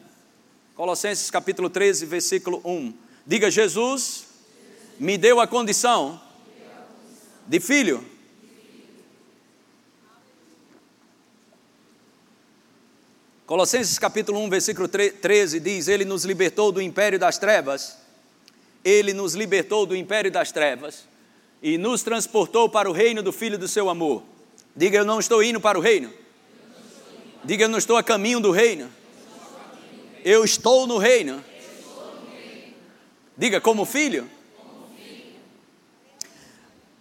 Colossenses 0.74 1.30
capítulo 1.30 1.70
13, 1.70 2.04
versículo 2.04 2.60
1. 2.64 2.94
Diga: 3.26 3.50
Jesus 3.50 4.26
me 4.98 5.16
deu 5.16 5.40
a 5.40 5.46
condição 5.46 6.20
de 7.46 7.58
filho. 7.60 8.04
Colossenses 13.46 13.98
capítulo 13.98 14.38
1, 14.40 14.50
versículo 14.50 14.86
13 14.86 15.60
diz: 15.60 15.88
Ele 15.88 16.04
nos 16.04 16.26
libertou 16.26 16.70
do 16.70 16.82
império 16.82 17.18
das 17.18 17.38
trevas, 17.38 17.96
Ele 18.84 19.14
nos 19.14 19.34
libertou 19.34 19.86
do 19.86 19.96
império 19.96 20.30
das 20.30 20.52
trevas 20.52 21.08
e 21.62 21.76
nos 21.76 22.02
transportou 22.02 22.68
para 22.68 22.88
o 22.88 22.92
reino 22.92 23.22
do 23.22 23.32
Filho 23.32 23.58
do 23.58 23.68
seu 23.68 23.88
amor. 23.88 24.22
Diga, 24.76 24.98
eu 24.98 25.04
não 25.04 25.18
estou 25.18 25.42
indo 25.42 25.60
para 25.60 25.78
o 25.78 25.80
reino. 25.80 26.12
Diga, 27.44 27.64
eu 27.64 27.68
não 27.68 27.78
estou 27.78 27.96
a 27.96 28.02
caminho 28.02 28.40
do 28.40 28.50
reino. 28.50 28.90
Eu 30.24 30.44
estou 30.44 30.86
no 30.86 30.98
reino. 30.98 31.42
Diga, 33.36 33.60
como 33.60 33.84
filho. 33.84 34.28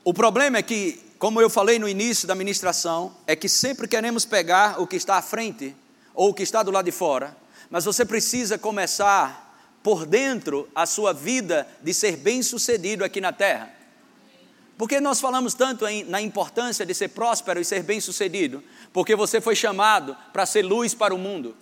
O 0.04 0.14
problema 0.14 0.58
é 0.58 0.62
que, 0.62 1.04
como 1.20 1.42
eu 1.42 1.50
falei 1.50 1.78
no 1.78 1.90
início 1.90 2.28
da 2.28 2.34
ministração, 2.34 3.16
é 3.26 3.36
que 3.36 3.50
sempre 3.50 3.88
queremos 3.88 4.24
pegar 4.24 4.80
o 4.80 4.88
que 4.88 4.96
está 4.96 5.18
à 5.18 5.22
frente 5.22 5.76
ou 6.14 6.30
o 6.30 6.34
que 6.34 6.44
está 6.44 6.64
do 6.64 6.72
lado 6.72 6.86
de 6.86 6.92
fora, 6.92 7.36
mas 7.70 7.86
você 7.86 8.06
precisa 8.06 8.58
começar 8.58 9.80
por 9.84 10.06
dentro 10.06 10.68
a 10.74 10.86
sua 10.86 11.14
vida 11.14 11.68
de 11.82 11.94
ser 11.94 12.18
bem-sucedido 12.18 13.04
aqui 13.04 13.22
na 13.22 13.32
terra. 13.32 13.77
Porque 14.78 15.02
nós 15.02 15.20
falamos 15.20 15.54
tanto 15.56 15.86
na 16.06 16.22
importância 16.22 16.86
de 16.86 16.94
ser 16.94 17.10
próspero 17.10 17.60
e 17.60 17.66
ser 17.66 17.82
bem-sucedido? 17.82 18.64
Porque 18.94 19.16
você 19.16 19.42
foi 19.42 19.56
chamado 19.56 20.16
para 20.32 20.46
ser 20.46 20.62
luz 20.62 20.94
para 20.94 21.16
o 21.16 21.18
mundo. 21.18 21.56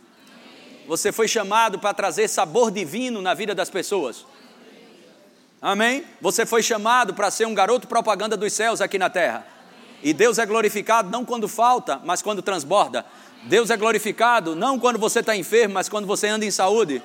Você 0.86 1.12
foi 1.12 1.28
chamado 1.28 1.80
para 1.80 1.94
trazer 1.94 2.28
sabor 2.28 2.70
divino 2.70 3.22
na 3.22 3.34
vida 3.34 3.56
das 3.56 3.70
pessoas. 3.70 4.26
Amém? 5.62 6.04
Você 6.22 6.46
foi 6.46 6.62
chamado 6.62 7.14
para 7.14 7.32
ser 7.32 7.48
um 7.48 7.56
garoto 7.56 7.88
propaganda 7.88 8.36
dos 8.36 8.52
céus 8.52 8.82
aqui 8.82 9.00
na 9.00 9.10
terra. 9.10 9.48
E 10.04 10.14
Deus 10.14 10.38
é 10.38 10.46
glorificado 10.46 11.10
não 11.10 11.24
quando 11.26 11.48
falta, 11.48 12.00
mas 12.04 12.22
quando 12.22 12.42
transborda. 12.42 13.06
Deus 13.44 13.70
é 13.70 13.78
glorificado 13.78 14.56
não 14.56 14.78
quando 14.78 15.00
você 15.00 15.22
está 15.22 15.36
enfermo, 15.36 15.74
mas 15.74 15.88
quando 15.88 16.06
você 16.06 16.28
anda 16.28 16.46
em 16.46 16.52
saúde. 16.52 17.02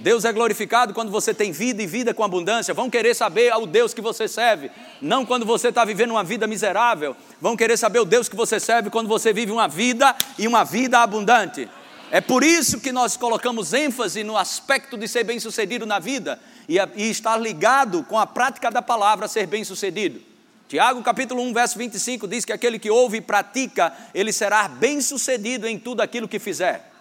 Deus 0.00 0.24
é 0.24 0.32
glorificado 0.32 0.92
quando 0.92 1.10
você 1.10 1.32
tem 1.32 1.52
vida 1.52 1.82
e 1.82 1.86
vida 1.86 2.12
com 2.12 2.24
abundância. 2.24 2.74
Vão 2.74 2.90
querer 2.90 3.14
saber 3.14 3.54
o 3.54 3.66
Deus 3.66 3.94
que 3.94 4.00
você 4.00 4.26
serve, 4.26 4.70
não 5.00 5.24
quando 5.24 5.46
você 5.46 5.68
está 5.68 5.84
vivendo 5.84 6.10
uma 6.10 6.24
vida 6.24 6.46
miserável. 6.46 7.16
Vão 7.40 7.56
querer 7.56 7.76
saber 7.76 8.00
o 8.00 8.04
Deus 8.04 8.28
que 8.28 8.36
você 8.36 8.58
serve 8.58 8.90
quando 8.90 9.08
você 9.08 9.32
vive 9.32 9.52
uma 9.52 9.68
vida 9.68 10.14
e 10.38 10.46
uma 10.46 10.64
vida 10.64 10.98
abundante. 10.98 11.68
É 12.10 12.20
por 12.20 12.44
isso 12.44 12.80
que 12.80 12.92
nós 12.92 13.16
colocamos 13.16 13.72
ênfase 13.72 14.22
no 14.22 14.36
aspecto 14.36 14.96
de 14.96 15.08
ser 15.08 15.24
bem-sucedido 15.24 15.86
na 15.86 15.98
vida 15.98 16.38
e, 16.68 16.76
e 16.96 17.10
estar 17.10 17.36
ligado 17.36 18.04
com 18.04 18.18
a 18.18 18.26
prática 18.26 18.70
da 18.70 18.82
palavra 18.82 19.26
ser 19.26 19.46
bem-sucedido. 19.46 20.20
Tiago 20.68 21.02
capítulo 21.02 21.42
1, 21.42 21.52
verso 21.52 21.78
25 21.78 22.26
diz 22.26 22.44
que 22.44 22.52
aquele 22.52 22.78
que 22.78 22.90
ouve 22.90 23.18
e 23.18 23.20
pratica, 23.20 23.92
ele 24.14 24.32
será 24.32 24.66
bem-sucedido 24.66 25.66
em 25.66 25.78
tudo 25.78 26.00
aquilo 26.00 26.28
que 26.28 26.38
fizer. 26.38 26.93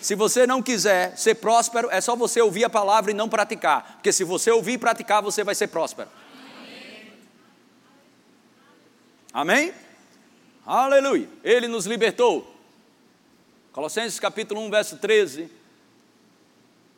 Se 0.00 0.14
você 0.14 0.46
não 0.46 0.62
quiser 0.62 1.16
ser 1.16 1.36
próspero, 1.36 1.88
é 1.90 2.00
só 2.00 2.14
você 2.14 2.40
ouvir 2.40 2.64
a 2.64 2.70
palavra 2.70 3.10
e 3.10 3.14
não 3.14 3.28
praticar, 3.28 3.94
porque 3.94 4.12
se 4.12 4.24
você 4.24 4.50
ouvir 4.50 4.72
e 4.72 4.78
praticar, 4.78 5.22
você 5.22 5.42
vai 5.42 5.54
ser 5.54 5.68
próspero. 5.68 6.08
Amém? 9.32 9.72
Aleluia. 10.64 11.28
Ele 11.44 11.68
nos 11.68 11.86
libertou. 11.86 12.54
Colossenses 13.72 14.18
capítulo 14.18 14.60
1, 14.62 14.70
verso 14.70 14.96
13. 14.96 15.50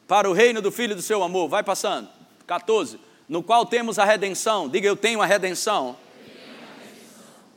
Para 0.06 0.30
o 0.30 0.32
reino 0.32 0.62
do 0.62 0.70
Filho 0.70 0.94
do 0.94 1.02
seu 1.02 1.22
amor. 1.22 1.48
Vai 1.48 1.62
passando. 1.62 2.08
14 2.46 3.08
no 3.28 3.42
qual 3.42 3.66
temos 3.66 3.98
a 3.98 4.04
redenção. 4.04 4.68
Diga, 4.68 4.88
eu 4.88 4.96
tenho 4.96 5.20
a 5.20 5.26
redenção. 5.26 5.96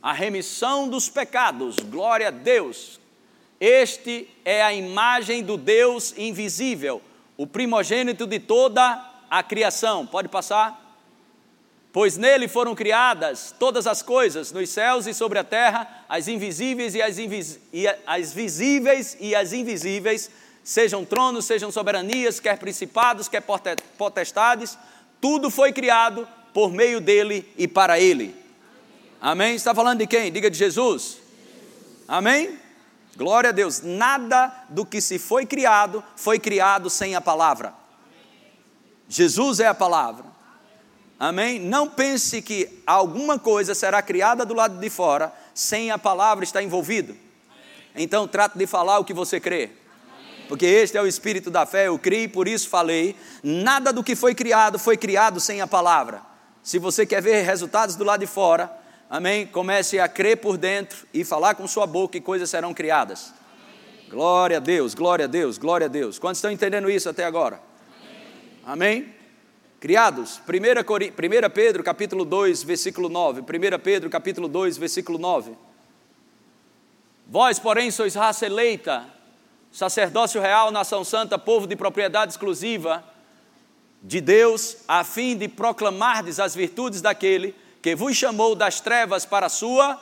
A 0.02 0.12
remissão 0.12 0.88
dos 0.88 1.08
pecados. 1.08 1.76
Glória 1.76 2.28
a 2.28 2.30
Deus. 2.30 3.00
Este 3.64 4.28
é 4.44 4.60
a 4.60 4.74
imagem 4.74 5.40
do 5.40 5.56
Deus 5.56 6.12
invisível, 6.18 7.00
o 7.36 7.46
primogênito 7.46 8.26
de 8.26 8.40
toda 8.40 9.08
a 9.30 9.40
criação. 9.40 10.04
Pode 10.04 10.26
passar? 10.26 10.98
Pois 11.92 12.16
nele 12.16 12.48
foram 12.48 12.74
criadas 12.74 13.54
todas 13.56 13.86
as 13.86 14.02
coisas, 14.02 14.50
nos 14.50 14.68
céus 14.68 15.06
e 15.06 15.14
sobre 15.14 15.38
a 15.38 15.44
terra, 15.44 16.04
as 16.08 16.26
invisíveis 16.26 16.96
e 16.96 17.02
as, 17.02 17.20
invis... 17.20 17.60
e 17.72 17.86
as 18.04 18.32
visíveis 18.32 19.16
e 19.20 19.32
as 19.32 19.52
invisíveis, 19.52 20.28
sejam 20.64 21.04
tronos, 21.04 21.44
sejam 21.44 21.70
soberanias, 21.70 22.40
quer 22.40 22.58
principados, 22.58 23.28
quer 23.28 23.44
potestades, 23.96 24.76
tudo 25.20 25.50
foi 25.50 25.72
criado 25.72 26.26
por 26.52 26.72
meio 26.72 27.00
dele 27.00 27.48
e 27.56 27.68
para 27.68 28.00
ele. 28.00 28.34
Amém? 29.20 29.54
Está 29.54 29.72
falando 29.72 30.00
de 30.00 30.08
quem? 30.08 30.32
Diga 30.32 30.50
de 30.50 30.58
Jesus. 30.58 31.18
Amém? 32.08 32.60
Glória 33.16 33.50
a 33.50 33.52
Deus. 33.52 33.80
Nada 33.82 34.52
do 34.68 34.84
que 34.84 35.00
se 35.00 35.18
foi 35.18 35.46
criado 35.46 36.02
foi 36.16 36.38
criado 36.38 36.88
sem 36.88 37.14
a 37.14 37.20
palavra. 37.20 37.74
Jesus 39.08 39.60
é 39.60 39.66
a 39.66 39.74
palavra. 39.74 40.24
Amém? 41.18 41.60
Não 41.60 41.88
pense 41.88 42.42
que 42.42 42.82
alguma 42.86 43.38
coisa 43.38 43.74
será 43.74 44.02
criada 44.02 44.44
do 44.44 44.54
lado 44.54 44.78
de 44.78 44.90
fora 44.90 45.32
sem 45.54 45.90
a 45.90 45.98
palavra 45.98 46.44
estar 46.44 46.62
envolvido. 46.62 47.16
Então 47.94 48.26
trate 48.26 48.58
de 48.58 48.66
falar 48.66 48.98
o 48.98 49.04
que 49.04 49.12
você 49.12 49.38
crê 49.38 49.70
porque 50.52 50.66
este 50.66 50.98
é 50.98 51.00
o 51.00 51.06
espírito 51.06 51.50
da 51.50 51.64
fé, 51.64 51.86
eu 51.86 51.98
criei, 51.98 52.28
por 52.28 52.46
isso 52.46 52.68
falei. 52.68 53.16
Nada 53.42 53.90
do 53.90 54.04
que 54.04 54.14
foi 54.14 54.34
criado 54.34 54.78
foi 54.78 54.98
criado 54.98 55.40
sem 55.40 55.62
a 55.62 55.66
palavra. 55.66 56.20
Se 56.62 56.78
você 56.78 57.06
quer 57.06 57.22
ver 57.22 57.40
resultados 57.40 57.96
do 57.96 58.04
lado 58.04 58.20
de 58.20 58.26
fora, 58.26 58.70
amém? 59.12 59.46
Comece 59.46 60.00
a 60.00 60.08
crer 60.08 60.38
por 60.38 60.56
dentro 60.56 61.06
e 61.12 61.22
falar 61.22 61.54
com 61.54 61.68
sua 61.68 61.86
boca 61.86 62.16
e 62.16 62.20
coisas 62.20 62.48
serão 62.48 62.72
criadas. 62.72 63.34
Glória 64.08 64.56
a 64.56 64.60
Deus, 64.60 64.94
glória 64.94 65.26
a 65.26 65.28
Deus, 65.28 65.58
glória 65.58 65.84
a 65.84 65.88
Deus. 65.88 66.18
Quantos 66.18 66.38
estão 66.38 66.50
entendendo 66.50 66.90
isso 66.90 67.10
até 67.10 67.22
agora? 67.22 67.60
Amém? 68.64 69.14
Criados, 69.78 70.40
1 70.48 71.50
Pedro 71.52 71.84
capítulo 71.84 72.24
2, 72.24 72.62
versículo 72.62 73.10
9. 73.10 73.42
1 73.42 73.44
Pedro 73.82 74.08
capítulo 74.08 74.48
2, 74.48 74.78
versículo 74.78 75.18
9. 75.18 75.52
Vós, 77.26 77.58
porém, 77.58 77.90
sois 77.90 78.14
raça 78.14 78.46
eleita, 78.46 79.06
sacerdócio 79.70 80.40
real, 80.40 80.70
nação 80.70 81.04
santa, 81.04 81.38
povo 81.38 81.66
de 81.66 81.76
propriedade 81.76 82.32
exclusiva 82.32 83.04
de 84.02 84.22
Deus, 84.22 84.78
a 84.88 85.04
fim 85.04 85.36
de 85.36 85.48
proclamardes 85.48 86.40
as 86.40 86.54
virtudes 86.54 87.02
daquele 87.02 87.54
que 87.82 87.96
vos 87.96 88.16
chamou 88.16 88.54
das 88.54 88.80
trevas 88.80 89.26
para 89.26 89.46
a 89.46 89.48
sua 89.48 90.00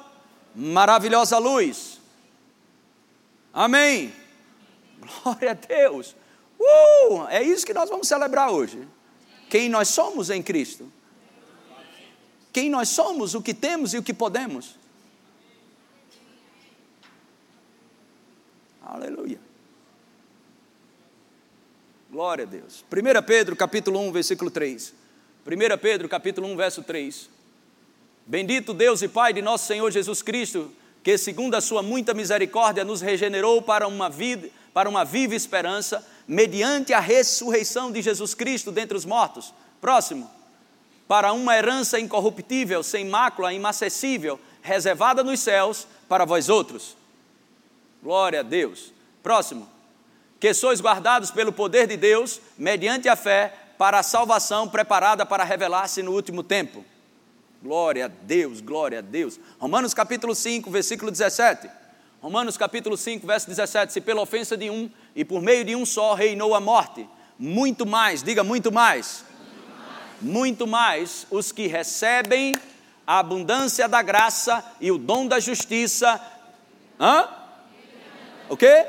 maravilhosa 0.55 1.39
luz. 1.39 1.99
Amém. 3.55 4.13
Glória 5.01 5.53
a 5.53 5.55
Deus. 5.55 6.15
Uh, 6.59 7.27
é 7.31 7.43
isso 7.43 7.65
que 7.65 7.73
nós 7.73 7.89
vamos 7.89 8.07
celebrar 8.07 8.51
hoje. 8.51 8.87
Quem 9.49 9.71
nós 9.71 9.89
somos 9.89 10.29
em 10.29 10.43
Cristo. 10.43 10.93
Quem 12.53 12.69
nós 12.69 12.91
somos, 12.91 13.35
o 13.35 13.41
que 13.41 13.55
temos 13.55 13.95
e 13.95 13.99
o 13.99 14.03
que 14.03 14.13
podemos. 14.13 14.77
Aleluia. 18.83 19.41
Glória 22.11 22.45
a 22.45 22.47
Deus. 22.47 22.85
1 22.93 23.23
Pedro 23.23 23.57
capítulo 23.57 24.01
1, 24.01 24.13
versículo 24.13 24.51
3. 24.51 24.93
1 25.47 25.79
Pedro 25.79 26.09
capítulo 26.09 26.47
1, 26.49 26.57
verso 26.57 26.83
3. 26.83 27.40
Bendito 28.31 28.73
Deus 28.73 29.03
e 29.03 29.09
Pai 29.09 29.33
de 29.33 29.43
nosso 29.43 29.67
Senhor 29.67 29.91
Jesus 29.91 30.23
Cristo, 30.23 30.71
que 31.03 31.19
segundo 31.19 31.57
a 31.57 31.61
sua 31.61 31.83
muita 31.83 32.15
misericórdia 32.15 32.85
nos 32.85 33.01
regenerou 33.01 33.61
para 33.61 33.89
uma 33.89 34.09
vida, 34.09 34.49
para 34.73 34.89
uma 34.89 35.05
viva 35.05 35.35
esperança, 35.35 36.07
mediante 36.29 36.93
a 36.93 37.01
ressurreição 37.01 37.91
de 37.91 38.01
Jesus 38.01 38.33
Cristo 38.33 38.71
dentre 38.71 38.97
os 38.97 39.05
mortos. 39.05 39.53
Próximo. 39.81 40.31
Para 41.09 41.33
uma 41.33 41.57
herança 41.57 41.99
incorruptível, 41.99 42.85
sem 42.85 43.05
mácula, 43.05 43.53
inacessível, 43.53 44.39
reservada 44.63 45.25
nos 45.25 45.41
céus 45.41 45.89
para 46.09 46.25
vós 46.25 46.49
outros. 46.49 46.97
Glória 48.01 48.39
a 48.39 48.45
Deus. 48.45 48.93
Próximo 49.25 49.69
que 50.39 50.55
sois 50.55 50.81
guardados 50.81 51.33
pelo 51.33 51.53
poder 51.53 51.89
de 51.89 51.97
Deus, 51.97 52.41
mediante 52.57 53.09
a 53.09 53.17
fé, 53.17 53.53
para 53.77 53.99
a 53.99 54.05
salvação 54.05 54.69
preparada 54.69 55.27
para 55.27 55.43
revelar-se 55.43 56.01
no 56.01 56.13
último 56.13 56.45
tempo. 56.45 56.85
Glória 57.63 58.07
a 58.07 58.09
Deus, 58.09 58.63
glória 58.63 59.01
a 59.01 59.03
Deus. 59.03 59.39
Romanos 59.59 59.93
capítulo 59.93 60.35
5, 60.35 60.71
versículo 60.71 61.11
17. 61.11 61.69
Romanos 62.23 62.57
capítulo 62.57 62.97
5, 62.97 63.27
verso 63.27 63.49
17. 63.49 63.93
Se 63.93 64.01
pela 64.01 64.23
ofensa 64.23 64.57
de 64.57 64.71
um 64.71 64.91
e 65.15 65.27
por 65.27 65.43
meio 65.43 65.63
de 65.63 65.77
um 65.77 65.85
só 65.85 66.15
reinou 66.15 66.55
a 66.55 66.61
morte, 66.61 67.07
muito 67.39 67.85
mais, 67.85 68.23
diga 68.23 68.43
muito 68.43 68.73
mais, 68.73 69.27
muito 69.39 69.69
mais, 69.77 70.23
muito 70.23 70.67
mais 70.67 71.27
os 71.31 71.53
que 71.53 71.67
recebem 71.67 72.55
a 73.07 73.19
abundância 73.19 73.87
da 73.87 74.01
graça 74.01 74.65
e 74.81 74.91
o 74.91 74.97
dom 74.97 75.27
da 75.27 75.39
justiça. 75.39 76.19
Hã? 76.99 77.29
O 78.49 78.57
quê? 78.57 78.87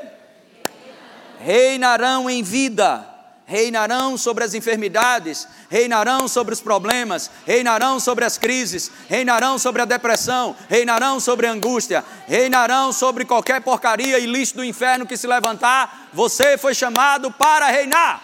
Reinarão 1.40 2.30
em 2.30 2.42
vida 2.42 3.11
reinarão 3.44 4.16
sobre 4.16 4.44
as 4.44 4.54
enfermidades, 4.54 5.46
reinarão 5.68 6.26
sobre 6.28 6.54
os 6.54 6.60
problemas, 6.60 7.30
reinarão 7.44 7.98
sobre 7.98 8.24
as 8.24 8.38
crises, 8.38 8.90
reinarão 9.08 9.58
sobre 9.58 9.82
a 9.82 9.84
depressão, 9.84 10.56
reinarão 10.68 11.20
sobre 11.20 11.46
a 11.46 11.52
angústia, 11.52 12.04
reinarão 12.26 12.92
sobre 12.92 13.24
qualquer 13.24 13.60
porcaria 13.60 14.18
e 14.18 14.26
lixo 14.26 14.56
do 14.56 14.64
inferno 14.64 15.06
que 15.06 15.16
se 15.16 15.26
levantar. 15.26 16.08
Você 16.12 16.56
foi 16.56 16.74
chamado 16.74 17.30
para 17.30 17.66
reinar. 17.68 18.22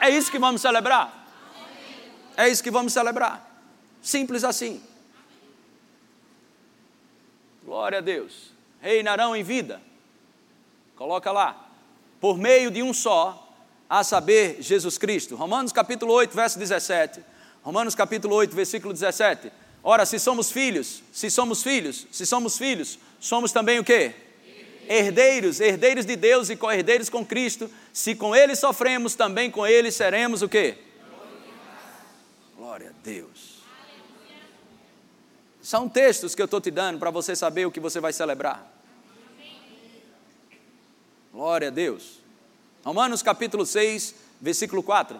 É 0.00 0.10
isso 0.10 0.30
que 0.30 0.38
vamos 0.38 0.60
celebrar. 0.60 1.24
É 2.36 2.48
isso 2.48 2.62
que 2.62 2.70
vamos 2.70 2.92
celebrar. 2.92 3.48
Simples 4.02 4.44
assim. 4.44 4.82
Glória 7.64 7.98
a 7.98 8.02
Deus. 8.02 8.52
Reinarão 8.80 9.34
em 9.34 9.42
vida. 9.42 9.80
Coloca 10.96 11.32
lá. 11.32 11.56
Por 12.20 12.36
meio 12.36 12.70
de 12.70 12.82
um 12.82 12.92
só, 12.92 13.43
a 14.00 14.02
saber, 14.02 14.56
Jesus 14.60 14.98
Cristo. 14.98 15.36
Romanos 15.36 15.70
capítulo 15.70 16.12
8, 16.14 16.34
verso 16.34 16.58
17. 16.58 17.20
Romanos 17.62 17.94
capítulo 17.94 18.34
8, 18.34 18.54
versículo 18.54 18.92
17. 18.92 19.52
Ora, 19.84 20.04
se 20.04 20.18
somos 20.18 20.50
filhos, 20.50 21.00
se 21.12 21.30
somos 21.30 21.62
filhos, 21.62 22.06
se 22.10 22.26
somos 22.26 22.58
filhos, 22.58 22.98
somos 23.20 23.52
também 23.52 23.78
o 23.78 23.84
quê? 23.84 24.12
Herdeiros, 24.88 25.60
herdeiros 25.60 26.04
de 26.04 26.16
Deus 26.16 26.50
e 26.50 26.56
co-herdeiros 26.56 27.08
com 27.08 27.24
Cristo. 27.24 27.70
Se 27.92 28.16
com 28.16 28.34
Ele 28.34 28.56
sofremos, 28.56 29.14
também 29.14 29.48
com 29.48 29.64
Ele 29.64 29.92
seremos 29.92 30.42
o 30.42 30.48
quê? 30.48 30.76
Glória 32.56 32.90
a 32.90 33.04
Deus. 33.04 33.62
São 35.62 35.88
textos 35.88 36.34
que 36.34 36.42
eu 36.42 36.46
estou 36.46 36.60
te 36.60 36.70
dando 36.70 36.98
para 36.98 37.10
você 37.12 37.36
saber 37.36 37.64
o 37.64 37.70
que 37.70 37.78
você 37.78 38.00
vai 38.00 38.12
celebrar. 38.12 38.68
Glória 41.32 41.68
a 41.68 41.70
Deus. 41.70 42.23
Romanos 42.84 43.22
capítulo 43.22 43.64
6, 43.64 44.14
versículo 44.38 44.82
4. 44.82 45.18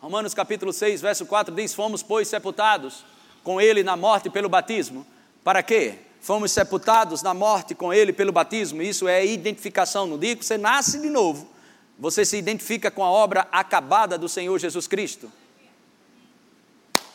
Romanos 0.00 0.34
capítulo 0.34 0.72
6, 0.72 1.00
verso 1.00 1.26
4 1.26 1.52
diz: 1.52 1.74
Fomos, 1.74 2.00
pois, 2.00 2.28
sepultados 2.28 3.04
com 3.42 3.60
ele 3.60 3.82
na 3.82 3.96
morte 3.96 4.30
pelo 4.30 4.48
batismo. 4.48 5.04
Para 5.42 5.64
quê? 5.64 5.98
Fomos 6.20 6.52
sepultados 6.52 7.20
na 7.20 7.34
morte 7.34 7.74
com 7.74 7.92
ele 7.92 8.12
pelo 8.12 8.30
batismo. 8.30 8.80
Isso 8.80 9.08
é 9.08 9.26
identificação. 9.26 10.06
No 10.06 10.16
dia 10.16 10.36
que 10.36 10.44
você 10.44 10.56
nasce 10.56 11.00
de 11.00 11.10
novo, 11.10 11.50
você 11.98 12.24
se 12.24 12.36
identifica 12.36 12.88
com 12.88 13.02
a 13.02 13.10
obra 13.10 13.48
acabada 13.50 14.16
do 14.16 14.28
Senhor 14.28 14.56
Jesus 14.60 14.86
Cristo. 14.86 15.30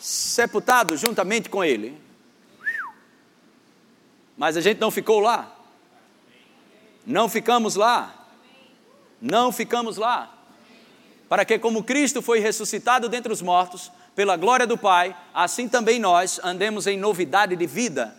Sepultado 0.01 0.97
juntamente 0.97 1.47
com 1.47 1.63
ele. 1.63 1.97
Mas 4.37 4.57
a 4.57 4.61
gente 4.61 4.81
não 4.81 4.91
ficou 4.91 5.21
lá. 5.21 5.55
Não 7.05 7.29
ficamos 7.29 7.75
lá 7.75 8.16
não 9.21 9.51
ficamos 9.51 9.97
lá. 9.97 10.33
Para 11.27 11.43
que, 11.43 11.59
como 11.59 11.83
Cristo 11.83 12.21
foi 12.21 12.39
ressuscitado 12.39 13.09
dentre 13.09 13.31
os 13.31 13.41
mortos, 13.41 13.91
pela 14.15 14.35
glória 14.35 14.65
do 14.65 14.77
Pai, 14.77 15.15
assim 15.33 15.67
também 15.67 15.99
nós 15.99 16.39
andemos 16.43 16.87
em 16.87 16.97
novidade 16.97 17.55
de 17.55 17.67
vida. 17.67 18.15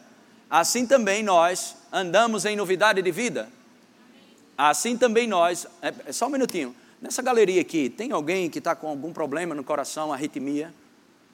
Assim 0.48 0.86
também 0.86 1.22
nós 1.22 1.76
andamos 1.92 2.44
em 2.44 2.54
novidade 2.54 3.02
de 3.02 3.10
vida. 3.10 3.48
Assim 4.56 4.96
também 4.96 5.26
nós. 5.26 5.66
É, 5.82 5.92
é 6.06 6.12
só 6.12 6.26
um 6.26 6.30
minutinho. 6.30 6.74
Nessa 7.00 7.22
galeria 7.22 7.60
aqui, 7.60 7.88
tem 7.88 8.12
alguém 8.12 8.50
que 8.50 8.58
está 8.58 8.74
com 8.74 8.88
algum 8.88 9.12
problema 9.12 9.54
no 9.54 9.62
coração, 9.62 10.12
arritmia? 10.12 10.74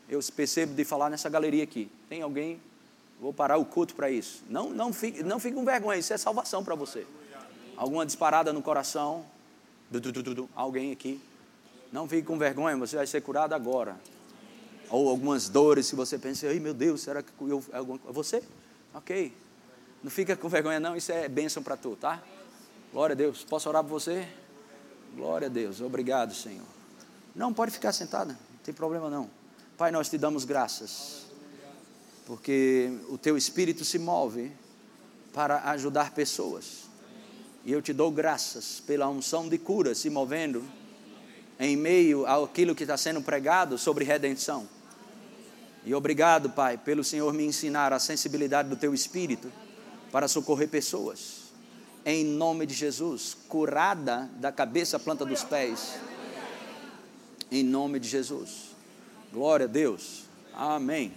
Eu 0.08 0.20
percebo 0.36 0.74
de 0.74 0.84
falar 0.84 1.08
nessa 1.08 1.28
galeria 1.30 1.64
aqui. 1.64 1.90
Tem 2.08 2.20
alguém? 2.22 2.60
Vou 3.20 3.32
parar 3.32 3.56
o 3.56 3.64
culto 3.64 3.94
para 3.94 4.10
isso. 4.10 4.44
Não, 4.48 4.70
não, 4.70 4.92
fique, 4.92 5.22
não 5.22 5.38
fique 5.38 5.54
com 5.54 5.64
vergonha, 5.64 5.98
isso 5.98 6.12
é 6.12 6.18
salvação 6.18 6.62
para 6.62 6.74
você. 6.74 7.06
Alguma 7.76 8.04
disparada 8.04 8.52
no 8.52 8.60
coração, 8.60 9.24
alguém 10.54 10.92
aqui. 10.92 11.20
Não 11.92 12.08
fique 12.08 12.22
com 12.22 12.36
vergonha, 12.36 12.76
você 12.76 12.96
vai 12.96 13.06
ser 13.06 13.20
curado 13.20 13.54
agora. 13.54 13.96
Ou 14.90 15.08
algumas 15.08 15.48
dores, 15.48 15.86
se 15.86 15.94
você 15.94 16.18
pensa, 16.18 16.48
ai 16.48 16.58
meu 16.58 16.74
Deus, 16.74 17.02
será 17.02 17.22
que 17.22 17.30
eu. 17.40 17.62
É 17.72 18.12
você? 18.12 18.42
Ok. 18.92 19.32
Não 20.02 20.10
fica 20.10 20.36
com 20.36 20.48
vergonha, 20.48 20.78
não, 20.78 20.96
isso 20.96 21.10
é 21.12 21.28
bênção 21.28 21.62
para 21.62 21.76
tu, 21.76 21.96
tá? 21.96 22.22
Glória 22.92 23.14
a 23.14 23.16
Deus. 23.16 23.44
Posso 23.44 23.68
orar 23.68 23.82
por 23.82 23.90
você? 23.90 24.28
Glória 25.16 25.46
a 25.46 25.50
Deus. 25.50 25.80
Obrigado, 25.80 26.34
Senhor. 26.34 26.66
Não, 27.34 27.52
pode 27.52 27.72
ficar 27.72 27.92
sentada, 27.92 28.32
não 28.32 28.58
tem 28.62 28.74
problema 28.74 29.08
não. 29.08 29.28
Pai, 29.76 29.90
nós 29.90 30.08
te 30.08 30.16
damos 30.16 30.44
graças, 30.44 31.26
porque 32.26 32.96
o 33.08 33.18
teu 33.18 33.36
espírito 33.36 33.84
se 33.84 33.98
move 33.98 34.52
para 35.32 35.70
ajudar 35.70 36.12
pessoas. 36.12 36.83
E 37.64 37.72
eu 37.72 37.80
te 37.80 37.92
dou 37.92 38.10
graças 38.10 38.82
pela 38.86 39.08
unção 39.08 39.48
de 39.48 39.56
cura 39.56 39.94
se 39.94 40.10
movendo 40.10 40.62
em 41.58 41.76
meio 41.76 42.26
àquilo 42.26 42.74
que 42.74 42.82
está 42.82 42.96
sendo 42.96 43.22
pregado 43.22 43.78
sobre 43.78 44.04
redenção. 44.04 44.68
E 45.86 45.94
obrigado, 45.94 46.50
Pai, 46.50 46.76
pelo 46.76 47.02
Senhor 47.02 47.32
me 47.32 47.44
ensinar 47.44 47.92
a 47.92 47.98
sensibilidade 47.98 48.68
do 48.68 48.76
teu 48.76 48.92
espírito 48.92 49.50
para 50.12 50.28
socorrer 50.28 50.68
pessoas. 50.68 51.44
Em 52.04 52.24
nome 52.24 52.66
de 52.66 52.74
Jesus, 52.74 53.36
curada 53.48 54.30
da 54.36 54.52
cabeça 54.52 54.98
à 54.98 55.00
planta 55.00 55.24
dos 55.24 55.42
pés. 55.42 55.98
Em 57.50 57.62
nome 57.62 57.98
de 57.98 58.08
Jesus. 58.08 58.74
Glória 59.32 59.64
a 59.64 59.68
Deus. 59.68 60.24
Amém. 60.52 61.12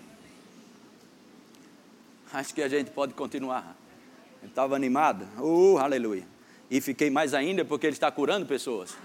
Acho 2.32 2.54
que 2.54 2.62
a 2.62 2.70
gente 2.70 2.92
pode 2.92 3.14
continuar. 3.14 3.76
Estava 4.44 4.76
animado. 4.76 5.28
Uh, 5.40 5.78
aleluia. 5.78 6.37
E 6.70 6.82
fiquei 6.82 7.10
mais 7.10 7.34
ainda 7.34 7.64
porque 7.64 7.88
Ele 7.88 7.94
está 7.94 8.12
curando 8.12 8.46
pessoas. 8.46 8.96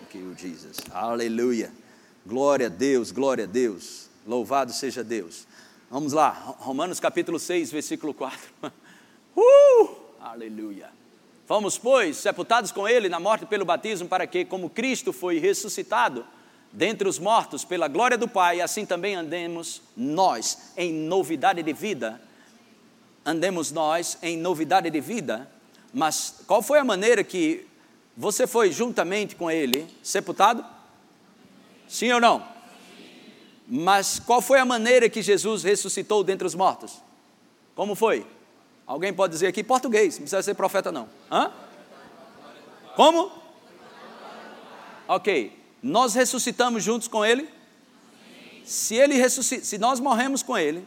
Thank 0.00 0.18
you, 0.18 0.34
Jesus. 0.36 0.78
Aleluia. 0.90 1.70
Glória 2.26 2.66
a 2.66 2.70
Deus, 2.70 3.10
glória 3.10 3.44
a 3.44 3.46
Deus. 3.46 4.08
Louvado 4.26 4.72
seja 4.72 5.04
Deus. 5.04 5.46
Vamos 5.90 6.12
lá, 6.12 6.30
Romanos 6.30 6.98
capítulo 6.98 7.38
6, 7.38 7.70
versículo 7.70 8.14
4. 8.14 8.38
Uh! 9.34 9.96
Aleluia. 10.20 10.90
Fomos, 11.46 11.78
pois, 11.78 12.18
sepultados 12.18 12.70
com 12.70 12.86
Ele 12.86 13.08
na 13.08 13.18
morte 13.18 13.46
pelo 13.46 13.64
batismo, 13.64 14.06
para 14.06 14.26
que, 14.26 14.44
como 14.44 14.68
Cristo 14.68 15.10
foi 15.10 15.38
ressuscitado 15.38 16.26
dentre 16.70 17.08
os 17.08 17.18
mortos 17.18 17.64
pela 17.64 17.88
glória 17.88 18.18
do 18.18 18.28
Pai, 18.28 18.60
assim 18.60 18.84
também 18.84 19.14
andemos 19.14 19.80
nós 19.96 20.72
em 20.76 20.92
novidade 20.92 21.62
de 21.62 21.72
vida. 21.72 22.20
Andemos 23.24 23.72
nós 23.72 24.18
em 24.22 24.36
novidade 24.36 24.90
de 24.90 25.00
vida 25.00 25.50
mas 25.92 26.42
qual 26.46 26.62
foi 26.62 26.78
a 26.78 26.84
maneira 26.84 27.22
que 27.22 27.66
você 28.16 28.46
foi 28.46 28.72
juntamente 28.72 29.36
com 29.36 29.50
ele 29.50 29.86
sepultado? 30.02 30.64
Sim 31.88 32.12
ou 32.12 32.20
não? 32.20 32.46
Mas 33.68 34.18
qual 34.18 34.40
foi 34.40 34.58
a 34.58 34.64
maneira 34.64 35.08
que 35.08 35.22
Jesus 35.22 35.62
ressuscitou 35.62 36.24
dentre 36.24 36.46
os 36.46 36.54
mortos? 36.54 37.02
Como 37.74 37.94
foi? 37.94 38.26
Alguém 38.86 39.12
pode 39.12 39.32
dizer 39.32 39.46
aqui 39.46 39.62
português, 39.62 40.14
não 40.14 40.22
precisa 40.22 40.42
ser 40.42 40.54
profeta 40.54 40.90
não. 40.90 41.08
Hã? 41.30 41.52
Como? 42.96 43.30
Ok. 45.08 45.58
Nós 45.82 46.14
ressuscitamos 46.14 46.82
juntos 46.82 47.08
com 47.08 47.24
ele? 47.24 47.48
Se 48.64 48.94
ele 48.94 49.14
ressuscita, 49.14 49.64
se 49.64 49.78
nós 49.78 50.00
morremos 50.00 50.42
com 50.42 50.56
ele, 50.56 50.86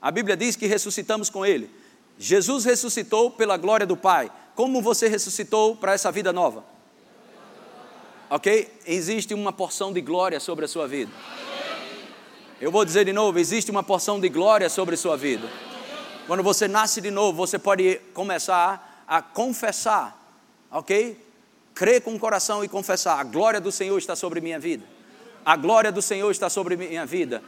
a 0.00 0.10
Bíblia 0.10 0.36
diz 0.36 0.56
que 0.56 0.66
ressuscitamos 0.66 1.28
com 1.28 1.44
ele. 1.44 1.70
Jesus 2.18 2.64
ressuscitou 2.64 3.30
pela 3.30 3.56
glória 3.56 3.86
do 3.86 3.96
Pai 3.96 4.30
como 4.56 4.80
você 4.80 5.06
ressuscitou 5.06 5.76
para 5.76 5.92
essa 5.92 6.10
vida 6.10 6.32
nova? 6.32 6.64
Ok? 8.30 8.72
Existe 8.86 9.34
uma 9.34 9.52
porção 9.52 9.92
de 9.92 10.00
glória 10.00 10.40
sobre 10.40 10.64
a 10.64 10.68
sua 10.68 10.88
vida. 10.88 11.12
Eu 12.58 12.72
vou 12.72 12.84
dizer 12.84 13.04
de 13.04 13.12
novo: 13.12 13.38
existe 13.38 13.70
uma 13.70 13.82
porção 13.82 14.18
de 14.18 14.30
glória 14.30 14.68
sobre 14.70 14.94
a 14.94 14.98
sua 14.98 15.16
vida. 15.16 15.46
Quando 16.26 16.42
você 16.42 16.66
nasce 16.66 17.02
de 17.02 17.10
novo, 17.10 17.36
você 17.36 17.58
pode 17.58 18.00
começar 18.14 19.04
a 19.06 19.20
confessar, 19.20 20.18
ok? 20.70 21.22
Crer 21.74 22.00
com 22.00 22.14
o 22.14 22.18
coração 22.18 22.64
e 22.64 22.68
confessar: 22.68 23.20
a 23.20 23.24
glória 23.24 23.60
do 23.60 23.70
Senhor 23.70 23.98
está 23.98 24.16
sobre 24.16 24.40
minha 24.40 24.58
vida. 24.58 24.84
A 25.44 25.54
glória 25.54 25.92
do 25.92 26.00
Senhor 26.00 26.30
está 26.30 26.48
sobre 26.48 26.76
minha 26.76 27.04
vida. 27.04 27.42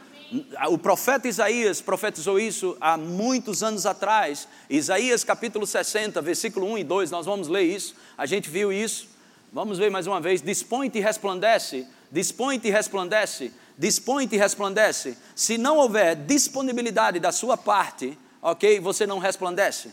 O 0.69 0.77
profeta 0.77 1.27
Isaías 1.27 1.81
profetizou 1.81 2.39
isso 2.39 2.77
há 2.79 2.97
muitos 2.97 3.63
anos 3.63 3.85
atrás. 3.85 4.47
Isaías 4.69 5.23
capítulo 5.23 5.65
60, 5.65 6.21
versículo 6.21 6.67
1 6.67 6.77
e 6.79 6.83
2, 6.83 7.11
nós 7.11 7.25
vamos 7.25 7.47
ler 7.47 7.63
isso. 7.63 7.95
A 8.17 8.25
gente 8.25 8.49
viu 8.49 8.71
isso. 8.71 9.07
Vamos 9.51 9.79
ver 9.79 9.89
mais 9.89 10.05
uma 10.05 10.21
vez. 10.21 10.41
Dispõe-te 10.41 10.99
e 10.99 11.01
resplandece, 11.01 11.87
dispõe-te 12.11 12.67
e 12.67 12.71
resplandece, 12.71 13.51
dispõe-te 13.75 14.35
e 14.35 14.37
resplandece. 14.37 15.17
Se 15.35 15.57
não 15.57 15.77
houver 15.77 16.15
disponibilidade 16.15 17.19
da 17.19 17.31
sua 17.31 17.57
parte, 17.57 18.15
ok, 18.41 18.79
você 18.79 19.07
não 19.07 19.17
resplandece. 19.17 19.89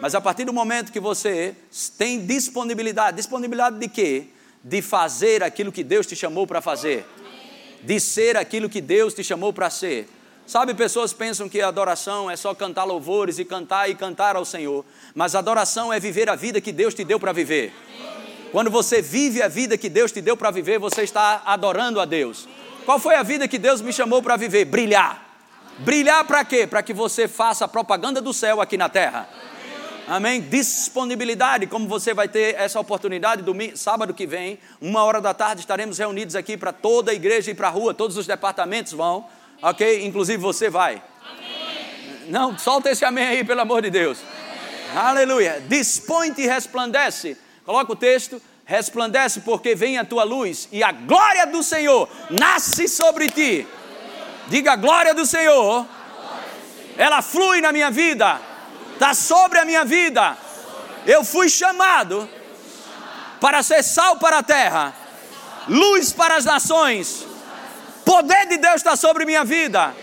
Mas 0.00 0.14
a 0.14 0.20
partir 0.20 0.44
do 0.44 0.52
momento 0.52 0.92
que 0.92 1.00
você 1.00 1.56
tem 1.98 2.24
disponibilidade, 2.24 3.16
disponibilidade 3.16 3.78
de 3.78 3.88
quê? 3.88 4.28
De 4.62 4.80
fazer 4.80 5.42
aquilo 5.42 5.72
que 5.72 5.82
Deus 5.82 6.06
te 6.06 6.14
chamou 6.14 6.46
para 6.46 6.60
fazer 6.60 7.04
de 7.82 7.98
ser 8.00 8.36
aquilo 8.36 8.68
que 8.68 8.80
Deus 8.80 9.14
te 9.14 9.24
chamou 9.24 9.52
para 9.52 9.70
ser. 9.70 10.08
Sabe, 10.46 10.74
pessoas 10.74 11.12
pensam 11.12 11.48
que 11.48 11.60
adoração 11.60 12.30
é 12.30 12.36
só 12.36 12.52
cantar 12.54 12.84
louvores 12.84 13.38
e 13.38 13.44
cantar 13.44 13.88
e 13.88 13.94
cantar 13.94 14.34
ao 14.34 14.44
Senhor, 14.44 14.84
mas 15.14 15.34
adoração 15.34 15.92
é 15.92 16.00
viver 16.00 16.28
a 16.28 16.34
vida 16.34 16.60
que 16.60 16.72
Deus 16.72 16.92
te 16.92 17.04
deu 17.04 17.20
para 17.20 17.32
viver. 17.32 17.72
Quando 18.50 18.68
você 18.70 19.00
vive 19.00 19.42
a 19.42 19.48
vida 19.48 19.78
que 19.78 19.88
Deus 19.88 20.10
te 20.10 20.20
deu 20.20 20.36
para 20.36 20.50
viver, 20.50 20.78
você 20.78 21.02
está 21.02 21.42
adorando 21.46 22.00
a 22.00 22.04
Deus. 22.04 22.48
Qual 22.84 22.98
foi 22.98 23.14
a 23.14 23.22
vida 23.22 23.46
que 23.46 23.58
Deus 23.58 23.80
me 23.80 23.92
chamou 23.92 24.22
para 24.22 24.36
viver? 24.36 24.64
Brilhar. 24.64 25.24
Brilhar 25.78 26.24
para 26.26 26.44
quê? 26.44 26.66
Para 26.66 26.82
que 26.82 26.92
você 26.92 27.28
faça 27.28 27.64
a 27.64 27.68
propaganda 27.68 28.20
do 28.20 28.34
céu 28.34 28.60
aqui 28.60 28.76
na 28.76 28.88
terra. 28.88 29.28
Amém? 30.10 30.40
Disponibilidade, 30.40 31.68
como 31.68 31.86
você 31.86 32.12
vai 32.12 32.26
ter 32.26 32.56
essa 32.56 32.80
oportunidade, 32.80 33.42
domingo, 33.42 33.76
sábado 33.76 34.12
que 34.12 34.26
vem, 34.26 34.58
uma 34.80 35.04
hora 35.04 35.20
da 35.20 35.32
tarde, 35.32 35.60
estaremos 35.60 35.98
reunidos 35.98 36.34
aqui 36.34 36.56
para 36.56 36.72
toda 36.72 37.12
a 37.12 37.14
igreja 37.14 37.52
e 37.52 37.54
para 37.54 37.68
a 37.68 37.70
rua, 37.70 37.94
todos 37.94 38.16
os 38.16 38.26
departamentos 38.26 38.92
vão, 38.92 39.24
ok? 39.62 40.04
Inclusive 40.04 40.36
você 40.36 40.68
vai. 40.68 41.00
Amém. 41.24 42.28
Não, 42.28 42.58
solta 42.58 42.90
esse 42.90 43.04
amém 43.04 43.24
aí, 43.24 43.44
pelo 43.44 43.60
amor 43.60 43.82
de 43.82 43.90
Deus. 43.90 44.18
Amém. 44.90 45.06
Aleluia. 45.06 45.62
Dispõe-te 45.68 46.40
e 46.40 46.46
resplandece. 46.48 47.38
Coloca 47.64 47.92
o 47.92 47.96
texto. 47.96 48.42
Resplandece 48.64 49.42
porque 49.42 49.76
vem 49.76 49.96
a 49.96 50.04
tua 50.04 50.24
luz 50.24 50.68
e 50.72 50.82
a 50.82 50.90
glória 50.90 51.46
do 51.46 51.62
Senhor 51.62 52.08
nasce 52.28 52.88
sobre 52.88 53.28
ti. 53.28 53.64
Diga 54.48 54.72
a 54.72 54.76
glória 54.76 55.14
do 55.14 55.24
Senhor. 55.24 55.86
Ela 56.96 57.22
flui 57.22 57.60
na 57.60 57.70
minha 57.70 57.92
vida 57.92 58.49
está 59.00 59.14
sobre 59.14 59.58
a 59.58 59.64
minha 59.64 59.82
vida. 59.82 60.36
Eu 61.06 61.24
fui 61.24 61.48
chamado 61.48 62.28
para 63.40 63.62
ser 63.62 63.82
sal 63.82 64.18
para 64.18 64.40
a 64.40 64.42
terra, 64.42 64.94
luz 65.66 66.12
para 66.12 66.36
as 66.36 66.44
nações. 66.44 67.26
Poder 68.04 68.46
de 68.46 68.58
Deus 68.58 68.76
está 68.76 68.96
sobre 68.96 69.24
minha 69.24 69.42
vida. 69.42 69.94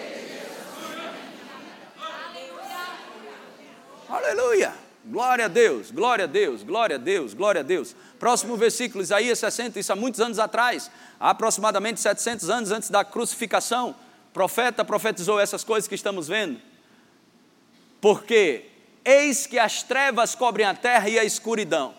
Aleluia. 4.09 4.73
Glória 5.05 5.45
a 5.45 5.47
Deus, 5.47 5.91
glória 5.91 6.25
a 6.25 6.27
Deus, 6.27 6.63
glória 6.63 6.95
a 6.95 6.99
Deus, 6.99 7.33
glória 7.35 7.61
a 7.61 7.63
Deus. 7.63 7.95
Próximo 8.19 8.57
versículo, 8.57 9.03
Isaías 9.03 9.37
60, 9.39 9.79
isso 9.79 9.93
há 9.93 9.95
muitos 9.95 10.19
anos 10.19 10.39
atrás, 10.39 10.91
aproximadamente 11.19 12.01
700 12.01 12.49
anos 12.49 12.71
antes 12.71 12.89
da 12.89 13.05
crucificação. 13.05 13.95
Profeta 14.33 14.83
profetizou 14.83 15.39
essas 15.39 15.63
coisas 15.63 15.87
que 15.87 15.95
estamos 15.95 16.27
vendo. 16.27 16.59
Porque 18.01 18.76
Eis 19.07 19.47
que 19.47 19.57
as 19.57 19.83
trevas 19.83 20.35
cobrem 20.35 20.65
a 20.65 20.73
terra 20.73 21.07
e 21.07 21.17
a 21.17 21.23
escuridão. 21.23 21.93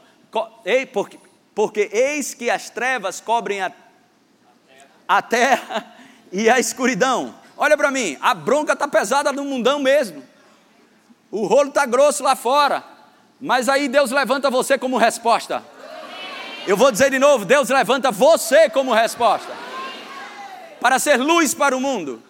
Ei, 0.63 0.85
porque, 0.85 1.19
porque 1.55 1.89
eis 1.91 2.35
que 2.35 2.51
as 2.51 2.69
trevas 2.69 3.19
cobrem 3.19 3.63
a, 3.63 3.73
a 5.09 5.23
terra 5.23 5.97
e 6.31 6.51
a 6.51 6.59
escuridão. 6.59 7.35
Olha 7.57 7.79
para 7.79 7.91
mim, 7.91 8.19
a 8.21 8.35
bronca 8.35 8.75
está 8.75 8.87
pesada 8.87 9.33
no 9.33 9.43
mundão 9.43 9.79
mesmo. 9.79 10.23
O 11.31 11.47
rolo 11.47 11.71
está 11.71 11.87
grosso 11.87 12.23
lá 12.23 12.37
fora. 12.37 12.85
Mas 13.41 13.71
aí 13.71 13.89
Deus 13.89 14.11
levanta 14.11 14.51
você 14.51 14.77
como 14.77 14.99
resposta. 14.99 15.65
Eu 16.67 16.77
vou 16.77 16.93
dizer 16.93 17.11
de 17.11 17.19
novo: 17.19 17.47
Deus 17.47 17.71
levanta 17.71 18.11
você 18.11 18.69
como 18.69 18.93
resposta. 18.93 19.57
Para 20.79 20.99
ser 20.99 21.17
luz 21.17 21.55
para 21.55 21.75
o 21.75 21.81
mundo. 21.81 22.23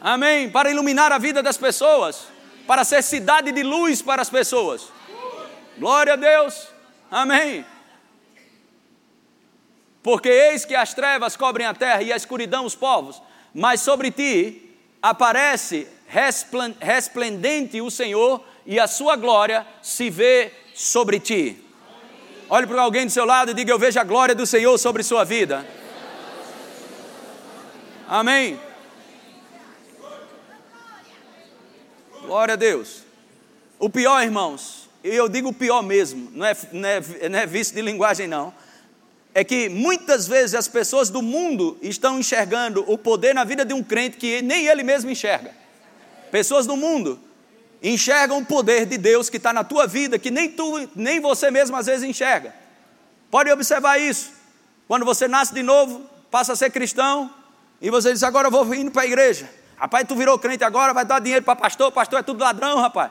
Amém? 0.00 0.48
Para 0.48 0.70
iluminar 0.70 1.10
a 1.10 1.18
vida 1.18 1.42
das 1.42 1.56
pessoas 1.56 2.31
para 2.72 2.84
ser 2.84 3.02
cidade 3.02 3.52
de 3.52 3.62
luz 3.62 4.00
para 4.00 4.22
as 4.22 4.30
pessoas. 4.30 4.88
Glória 5.76 6.14
a 6.14 6.16
Deus. 6.16 6.68
Amém. 7.10 7.66
Porque 10.02 10.30
eis 10.30 10.64
que 10.64 10.74
as 10.74 10.94
trevas 10.94 11.36
cobrem 11.36 11.66
a 11.66 11.74
terra 11.74 12.00
e 12.00 12.10
a 12.10 12.16
escuridão 12.16 12.64
os 12.64 12.74
povos, 12.74 13.20
mas 13.52 13.82
sobre 13.82 14.10
ti 14.10 14.74
aparece 15.02 15.86
resplendente 16.80 17.78
o 17.82 17.90
Senhor 17.90 18.42
e 18.64 18.80
a 18.80 18.86
sua 18.86 19.16
glória 19.16 19.66
se 19.82 20.08
vê 20.08 20.50
sobre 20.74 21.20
ti. 21.20 21.62
Olhe 22.48 22.66
para 22.66 22.80
alguém 22.80 23.04
do 23.04 23.12
seu 23.12 23.26
lado 23.26 23.50
e 23.50 23.54
diga: 23.54 23.70
Eu 23.70 23.78
vejo 23.78 24.00
a 24.00 24.04
glória 24.04 24.34
do 24.34 24.46
Senhor 24.46 24.78
sobre 24.78 25.02
sua 25.02 25.24
vida. 25.24 25.66
Amém. 28.08 28.58
Glória 32.32 32.54
a 32.54 32.56
Deus. 32.56 33.02
O 33.78 33.90
pior, 33.90 34.22
irmãos, 34.22 34.88
e 35.04 35.08
eu 35.08 35.28
digo 35.28 35.50
o 35.50 35.52
pior 35.52 35.82
mesmo, 35.82 36.30
não 36.32 36.46
é, 36.46 36.56
não, 36.72 36.88
é, 36.88 37.28
não 37.28 37.38
é 37.38 37.46
vício 37.46 37.74
de 37.74 37.82
linguagem, 37.82 38.26
não. 38.26 38.54
É 39.34 39.44
que 39.44 39.68
muitas 39.68 40.26
vezes 40.26 40.54
as 40.54 40.66
pessoas 40.66 41.10
do 41.10 41.20
mundo 41.20 41.76
estão 41.82 42.18
enxergando 42.18 42.90
o 42.90 42.96
poder 42.96 43.34
na 43.34 43.44
vida 43.44 43.66
de 43.66 43.74
um 43.74 43.82
crente 43.82 44.16
que 44.16 44.40
nem 44.40 44.66
ele 44.66 44.82
mesmo 44.82 45.10
enxerga. 45.10 45.54
Pessoas 46.30 46.66
do 46.66 46.74
mundo 46.74 47.20
enxergam 47.82 48.38
o 48.38 48.46
poder 48.46 48.86
de 48.86 48.96
Deus 48.96 49.28
que 49.28 49.36
está 49.36 49.52
na 49.52 49.62
tua 49.62 49.86
vida, 49.86 50.18
que 50.18 50.30
nem 50.30 50.48
tu, 50.48 50.88
nem 50.96 51.20
você 51.20 51.50
mesmo 51.50 51.76
às 51.76 51.84
vezes 51.84 52.02
enxerga. 52.02 52.54
Pode 53.30 53.52
observar 53.52 54.00
isso. 54.00 54.32
Quando 54.88 55.04
você 55.04 55.28
nasce 55.28 55.52
de 55.52 55.62
novo, 55.62 56.08
passa 56.30 56.54
a 56.54 56.56
ser 56.56 56.70
cristão, 56.70 57.30
e 57.78 57.90
você 57.90 58.10
diz, 58.10 58.22
agora 58.22 58.46
eu 58.46 58.50
vou 58.50 58.74
indo 58.74 58.90
para 58.90 59.02
a 59.02 59.06
igreja. 59.06 59.50
Rapaz, 59.76 60.06
tu 60.06 60.14
virou 60.14 60.38
crente 60.38 60.64
agora, 60.64 60.94
vai 60.94 61.04
dar 61.04 61.20
dinheiro 61.20 61.44
para 61.44 61.56
pastor, 61.56 61.90
pastor 61.90 62.20
é 62.20 62.22
tudo 62.22 62.42
ladrão, 62.42 62.80
rapaz. 62.80 63.10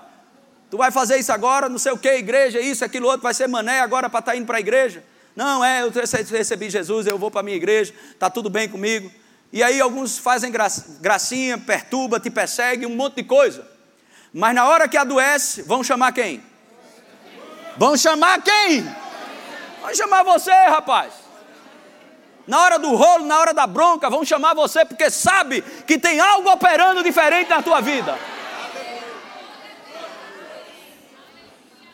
Tu 0.70 0.78
vai 0.78 0.90
fazer 0.90 1.18
isso 1.18 1.32
agora, 1.32 1.68
não 1.68 1.78
sei 1.78 1.92
o 1.92 1.98
que, 1.98 2.10
igreja, 2.10 2.60
isso, 2.60 2.86
aquilo 2.86 3.08
outro, 3.08 3.22
vai 3.22 3.34
ser 3.34 3.48
mané 3.48 3.82
agora 3.82 4.10
para 4.10 4.20
estar 4.20 4.32
tá 4.32 4.38
indo 4.38 4.46
para 4.46 4.58
a 4.58 4.60
igreja. 4.60 5.04
Não, 5.36 5.64
é, 5.64 5.84
eu 5.84 5.92
recebi 5.92 6.70
Jesus, 6.70 7.08
eu 7.08 7.18
vou 7.18 7.30
para 7.30 7.42
a 7.42 7.44
minha 7.44 7.58
igreja, 7.58 7.94
está 8.12 8.30
tudo 8.30 8.50
bem 8.50 8.70
comigo. 8.70 9.12
E 9.52 9.62
aí 9.62 9.82
alguns 9.82 10.18
fazem 10.18 10.52
gracinha, 11.02 11.58
perturba, 11.58 12.20
te 12.20 12.30
persegue, 12.30 12.86
um 12.86 12.96
monte 12.96 13.16
de 13.16 13.24
coisa. 13.24 13.68
Mas 14.34 14.56
na 14.56 14.66
hora 14.66 14.88
que 14.88 14.96
adoece, 14.96 15.62
vão 15.64 15.84
chamar 15.84 16.14
quem? 16.14 16.42
Vão 17.78 17.98
chamar 17.98 18.42
quem? 18.42 18.84
Vão 19.82 19.94
chamar 19.94 20.24
você, 20.24 20.52
rapaz 20.52 21.21
na 22.48 22.60
hora 22.60 22.80
do 22.80 22.96
rolo, 22.96 23.26
na 23.26 23.40
hora 23.40 23.54
da 23.54 23.68
bronca, 23.68 24.10
vão 24.10 24.26
chamar 24.26 24.54
você 24.54 24.84
porque 24.84 25.10
sabe 25.10 25.62
que 25.86 25.98
tem 25.98 26.20
algo 26.20 26.50
operando 26.50 27.04
diferente 27.04 27.50
na 27.50 27.62
tua 27.62 27.82
vida. 27.82 28.18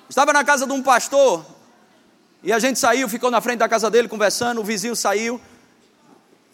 Estava 0.10 0.32
na 0.32 0.44
casa 0.44 0.66
de 0.66 0.72
um 0.72 0.82
pastor 0.82 1.46
e 2.42 2.54
a 2.54 2.60
gente 2.60 2.80
saiu, 2.80 3.10
ficou 3.10 3.30
na 3.30 3.42
frente 3.42 3.60
da 3.60 3.68
casa 3.68 3.90
dele 3.90 4.08
conversando. 4.08 4.62
O 4.62 4.64
vizinho 4.64 4.96
saiu 4.96 5.40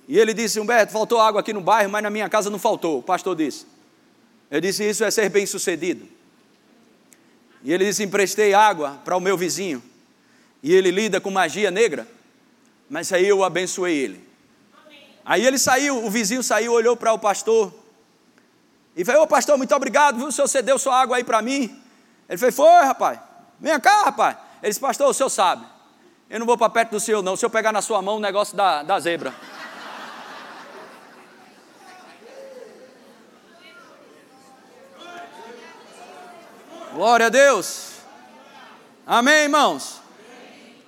e 0.08 0.18
ele 0.18 0.34
disse: 0.34 0.60
Humberto, 0.60 0.92
faltou 0.92 1.22
água 1.22 1.42
aqui 1.42 1.54
no 1.54 1.62
bairro, 1.62 1.90
mas 1.90 2.02
na 2.02 2.10
minha 2.10 2.28
casa 2.28 2.50
não 2.50 2.60
faltou. 2.60 3.00
O 3.00 3.04
pastor 3.04 3.36
disse. 3.36 3.66
Eu 4.50 4.60
disse: 4.60 4.88
Isso 4.88 5.04
é 5.04 5.12
ser 5.12 5.30
bem 5.30 5.46
sucedido. 5.46 6.08
E 7.64 7.72
ele 7.72 7.86
disse: 7.86 8.04
Emprestei 8.04 8.54
água 8.54 9.00
para 9.06 9.16
o 9.16 9.20
meu 9.20 9.38
vizinho 9.38 9.84
e 10.64 10.74
ele 10.74 10.90
lida 10.90 11.20
com 11.22 11.30
magia 11.30 11.70
negra 11.70 12.08
mas 12.94 13.12
aí 13.12 13.28
eu 13.28 13.44
abençoei 13.44 13.98
ele. 13.98 14.30
Aí 15.26 15.44
ele 15.44 15.58
saiu, 15.58 16.06
o 16.06 16.12
vizinho 16.12 16.44
saiu, 16.44 16.74
olhou 16.74 16.96
para 16.96 17.12
o 17.12 17.18
pastor 17.18 17.74
e 18.96 19.04
falou: 19.04 19.24
Ô 19.24 19.28
pastor, 19.28 19.58
muito 19.58 19.74
obrigado, 19.74 20.18
viu? 20.18 20.28
O 20.28 20.32
senhor 20.32 20.48
cedeu 20.48 20.78
sua 20.78 21.02
água 21.02 21.18
aí 21.18 21.24
para 21.24 21.42
mim. 21.42 21.76
Ele 22.30 22.38
falou: 22.38 22.54
Foi, 22.54 22.86
rapaz, 22.86 23.20
vem 23.60 23.80
cá, 23.80 24.04
rapaz. 24.04 24.38
Ele 24.62 24.70
disse: 24.70 24.80
Pastor, 24.80 25.10
o 25.10 25.14
senhor 25.14 25.30
sabe, 25.30 25.66
eu 26.30 26.38
não 26.38 26.46
vou 26.46 26.56
para 26.56 26.70
perto 26.70 26.92
do 26.92 27.00
senhor, 27.00 27.24
não. 27.24 27.36
Se 27.36 27.44
eu 27.44 27.50
pegar 27.50 27.72
na 27.72 27.82
sua 27.82 28.00
mão 28.00 28.18
o 28.18 28.20
negócio 28.20 28.56
da, 28.56 28.84
da 28.84 29.00
zebra. 29.00 29.34
Glória 36.94 37.26
a 37.26 37.30
Deus. 37.30 37.94
Amém, 39.08 39.46
irmãos? 39.46 40.00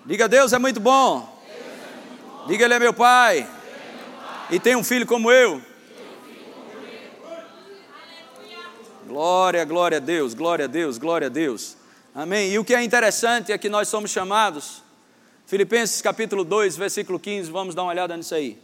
Diga, 0.06 0.30
Deus 0.30 0.54
é 0.54 0.60
muito 0.60 0.80
bom. 0.80 1.35
Diga, 2.48 2.66
Ele 2.66 2.74
é 2.74 2.80
meu 2.80 2.94
pai. 2.94 3.48
E 4.50 4.60
tem 4.60 4.76
um 4.76 4.84
filho 4.84 5.06
como 5.06 5.32
eu. 5.32 5.62
Glória, 9.08 9.64
glória 9.66 9.98
a 9.98 10.02
Deus, 10.02 10.34
glória 10.34 10.66
a 10.66 10.68
Deus, 10.68 10.98
glória 10.98 11.28
a 11.28 11.30
Deus. 11.30 11.78
Amém. 12.14 12.52
E 12.52 12.60
o 12.60 12.66
que 12.66 12.74
é 12.74 12.84
interessante 12.84 13.52
é 13.52 13.58
que 13.58 13.70
nós 13.70 13.88
somos 13.88 14.10
chamados, 14.10 14.84
Filipenses 15.46 16.02
capítulo 16.02 16.44
2, 16.44 16.76
versículo 16.76 17.20
15, 17.20 17.52
vamos 17.52 17.76
dar 17.76 17.84
uma 17.84 17.92
olhada 17.92 18.18
nisso 18.18 18.34
aí. 18.34 18.58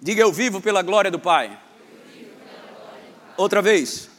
Diga 0.00 0.22
eu 0.22 0.32
vivo 0.32 0.60
pela 0.60 0.82
glória 0.82 1.10
do 1.10 1.18
Pai. 1.18 1.58
Outra 3.36 3.62
vez. 3.62 4.11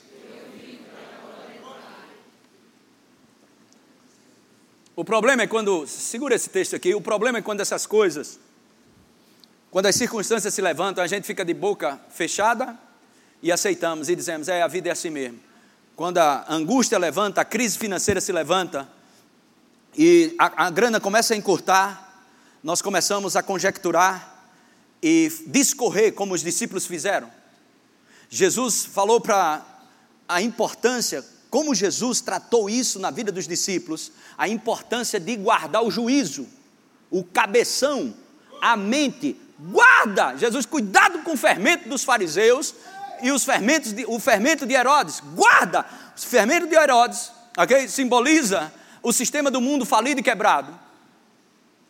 O 4.96 5.04
problema 5.04 5.42
é 5.42 5.48
quando, 5.48 5.88
segura 5.88 6.36
esse 6.36 6.50
texto 6.52 6.76
aqui, 6.76 6.94
o 6.94 7.02
problema 7.02 7.40
é 7.40 7.42
quando 7.42 7.62
essas 7.62 7.88
coisas, 7.88 8.40
quando 9.72 9.88
as 9.88 9.96
circunstâncias 9.96 10.54
se 10.54 10.62
levantam, 10.62 11.04
a 11.04 11.08
gente 11.08 11.26
fica 11.26 11.44
de 11.44 11.54
boca 11.54 12.00
fechada 12.12 12.78
e 13.42 13.52
aceitamos 13.52 14.08
e 14.08 14.16
dizemos: 14.16 14.48
é, 14.48 14.62
a 14.62 14.68
vida 14.68 14.90
é 14.90 14.92
assim 14.92 15.10
mesmo. 15.10 15.40
Quando 15.96 16.20
a 16.20 16.46
angústia 16.48 17.00
levanta, 17.00 17.42
a 17.42 17.46
crise 17.46 17.76
financeira 17.76 18.22
se 18.22 18.32
levanta 18.32 18.88
e 19.98 20.36
a, 20.38 20.68
a 20.68 20.70
grana 20.70 21.00
começa 21.00 21.34
a 21.34 21.38
encurtar, 21.38 22.28
nós 22.64 22.80
começamos 22.80 23.36
a 23.36 23.42
conjecturar 23.42 24.46
e 25.02 25.32
discorrer 25.48 26.14
como 26.14 26.36
os 26.36 26.42
discípulos 26.42 26.86
fizeram. 26.86 27.32
Jesus 28.30 28.86
falou 28.86 29.20
para 29.20 29.66
a 30.28 30.40
importância 30.40 31.26
como 31.54 31.76
Jesus 31.76 32.20
tratou 32.20 32.68
isso 32.68 32.98
na 32.98 33.12
vida 33.12 33.32
dos 33.32 33.48
discípulos, 33.48 34.12
a 34.36 34.50
importância 34.50 35.20
de 35.20 35.36
guardar 35.36 35.84
o 35.84 35.92
juízo, 35.92 36.48
o 37.12 37.24
cabeção, 37.24 38.12
a 38.60 38.76
mente. 38.76 39.40
Guarda! 39.60 40.36
Jesus, 40.36 40.66
cuidado 40.66 41.20
com 41.20 41.34
o 41.34 41.38
fermento 41.38 41.88
dos 41.88 42.04
fariseus 42.04 42.74
e 43.22 43.32
os 43.32 43.46
fermentos 43.46 43.94
de, 43.94 44.04
o 44.08 44.20
fermento 44.20 44.66
de 44.66 44.74
Herodes. 44.74 45.22
Guarda! 45.36 45.86
O 46.18 46.20
fermento 46.20 46.66
de 46.66 46.74
Herodes, 46.74 47.32
ok? 47.56 47.88
Simboliza 47.88 48.74
o 49.04 49.14
sistema 49.14 49.52
do 49.52 49.62
mundo 49.62 49.86
falido 49.86 50.22
e 50.22 50.24
quebrado. 50.24 50.74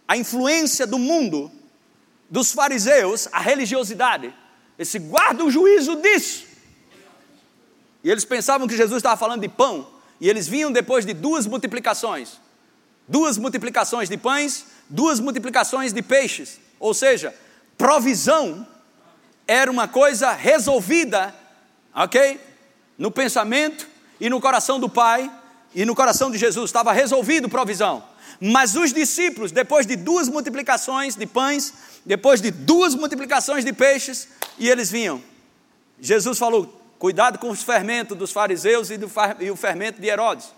A 0.05 0.17
influência 0.17 0.85
do 0.85 0.99
mundo, 0.99 1.49
dos 2.29 2.51
fariseus, 2.51 3.29
a 3.31 3.39
religiosidade. 3.39 4.35
Esse 4.77 4.99
guarda 4.99 5.41
o 5.41 5.49
juízo 5.49 5.95
disso. 5.95 6.51
E 8.03 8.09
eles 8.09 8.25
pensavam 8.25 8.67
que 8.67 8.75
Jesus 8.75 8.97
estava 8.97 9.17
falando 9.17 9.41
de 9.41 9.49
pão, 9.49 9.87
e 10.19 10.29
eles 10.29 10.47
vinham 10.47 10.71
depois 10.71 11.05
de 11.05 11.13
duas 11.13 11.47
multiplicações 11.47 12.43
duas 13.07 13.37
multiplicações 13.37 14.09
de 14.09 14.17
pães, 14.17 14.65
duas 14.89 15.19
multiplicações 15.19 15.93
de 15.93 16.01
peixes. 16.01 16.59
Ou 16.79 16.93
seja, 16.93 17.33
provisão 17.77 18.67
era 19.47 19.69
uma 19.69 19.87
coisa 19.87 20.31
resolvida, 20.31 21.33
ok? 21.93 22.39
No 22.97 23.11
pensamento 23.11 23.87
e 24.19 24.29
no 24.29 24.39
coração 24.39 24.79
do 24.79 24.87
Pai 24.87 25.31
e 25.75 25.85
no 25.85 25.95
coração 25.95 26.29
de 26.29 26.37
Jesus, 26.37 26.69
estava 26.69 26.93
resolvido 26.93 27.49
provisão. 27.49 28.03
Mas 28.39 28.75
os 28.75 28.93
discípulos, 28.93 29.51
depois 29.51 29.85
de 29.85 29.95
duas 29.95 30.29
multiplicações 30.29 31.15
de 31.15 31.25
pães, 31.25 31.73
depois 32.05 32.41
de 32.41 32.51
duas 32.51 32.93
multiplicações 32.93 33.65
de 33.65 33.73
peixes, 33.73 34.27
e 34.59 34.69
eles 34.69 34.91
vinham. 34.91 35.21
Jesus 35.99 36.37
falou: 36.37 36.81
Cuidado 37.03 37.37
com 37.37 37.49
os 37.49 37.61
fermentos 37.61 38.17
dos 38.17 38.31
fariseus 38.31 38.89
e, 38.89 38.95
do, 38.95 39.11
e 39.41 39.51
o 39.51 39.57
fermento 39.57 39.99
de 39.99 40.07
Herodes. 40.07 40.53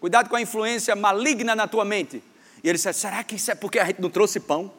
Cuidado 0.00 0.28
com 0.28 0.34
a 0.34 0.42
influência 0.42 0.96
maligna 0.96 1.54
na 1.54 1.68
tua 1.68 1.84
mente. 1.84 2.20
E 2.64 2.68
ele 2.68 2.76
disse: 2.76 2.92
será 2.92 3.22
que 3.22 3.36
isso 3.36 3.52
é 3.52 3.54
porque 3.54 3.78
a 3.78 3.84
gente 3.84 4.02
não 4.02 4.10
trouxe 4.10 4.40
pão? 4.40 4.72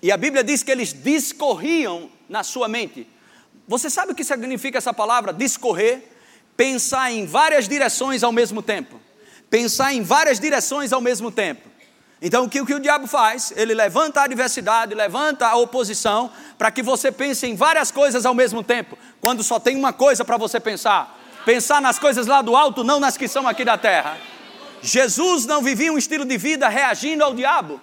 E 0.00 0.12
a 0.12 0.16
Bíblia 0.16 0.44
diz 0.44 0.62
que 0.62 0.70
eles 0.70 0.92
discorriam 0.92 2.08
na 2.28 2.44
sua 2.44 2.68
mente. 2.68 3.08
Você 3.66 3.90
sabe 3.90 4.12
o 4.12 4.14
que 4.14 4.22
significa 4.22 4.78
essa 4.78 4.94
palavra 4.94 5.32
discorrer? 5.32 6.04
Pensar 6.56 7.10
em 7.10 7.26
várias 7.26 7.66
direções 7.66 8.22
ao 8.22 8.30
mesmo 8.30 8.62
tempo. 8.62 9.00
Pensar 9.50 9.92
em 9.92 10.00
várias 10.00 10.38
direções 10.38 10.92
ao 10.92 11.00
mesmo 11.00 11.32
tempo. 11.32 11.68
Então, 12.20 12.44
o 12.44 12.48
que, 12.48 12.60
o 12.60 12.66
que 12.66 12.74
o 12.74 12.80
diabo 12.80 13.06
faz? 13.06 13.52
Ele 13.56 13.72
levanta 13.72 14.20
a 14.20 14.24
adversidade, 14.24 14.94
levanta 14.94 15.46
a 15.46 15.56
oposição, 15.56 16.30
para 16.56 16.70
que 16.70 16.82
você 16.82 17.12
pense 17.12 17.46
em 17.46 17.54
várias 17.54 17.92
coisas 17.92 18.26
ao 18.26 18.34
mesmo 18.34 18.62
tempo, 18.62 18.98
quando 19.20 19.42
só 19.44 19.60
tem 19.60 19.76
uma 19.76 19.92
coisa 19.92 20.24
para 20.24 20.36
você 20.36 20.58
pensar: 20.58 21.16
pensar 21.44 21.80
nas 21.80 21.98
coisas 21.98 22.26
lá 22.26 22.42
do 22.42 22.56
alto, 22.56 22.82
não 22.82 22.98
nas 22.98 23.16
que 23.16 23.28
são 23.28 23.46
aqui 23.46 23.64
da 23.64 23.78
terra. 23.78 24.18
Jesus 24.82 25.46
não 25.46 25.62
vivia 25.62 25.92
um 25.92 25.98
estilo 25.98 26.24
de 26.24 26.36
vida 26.36 26.68
reagindo 26.68 27.22
ao 27.22 27.34
diabo, 27.34 27.80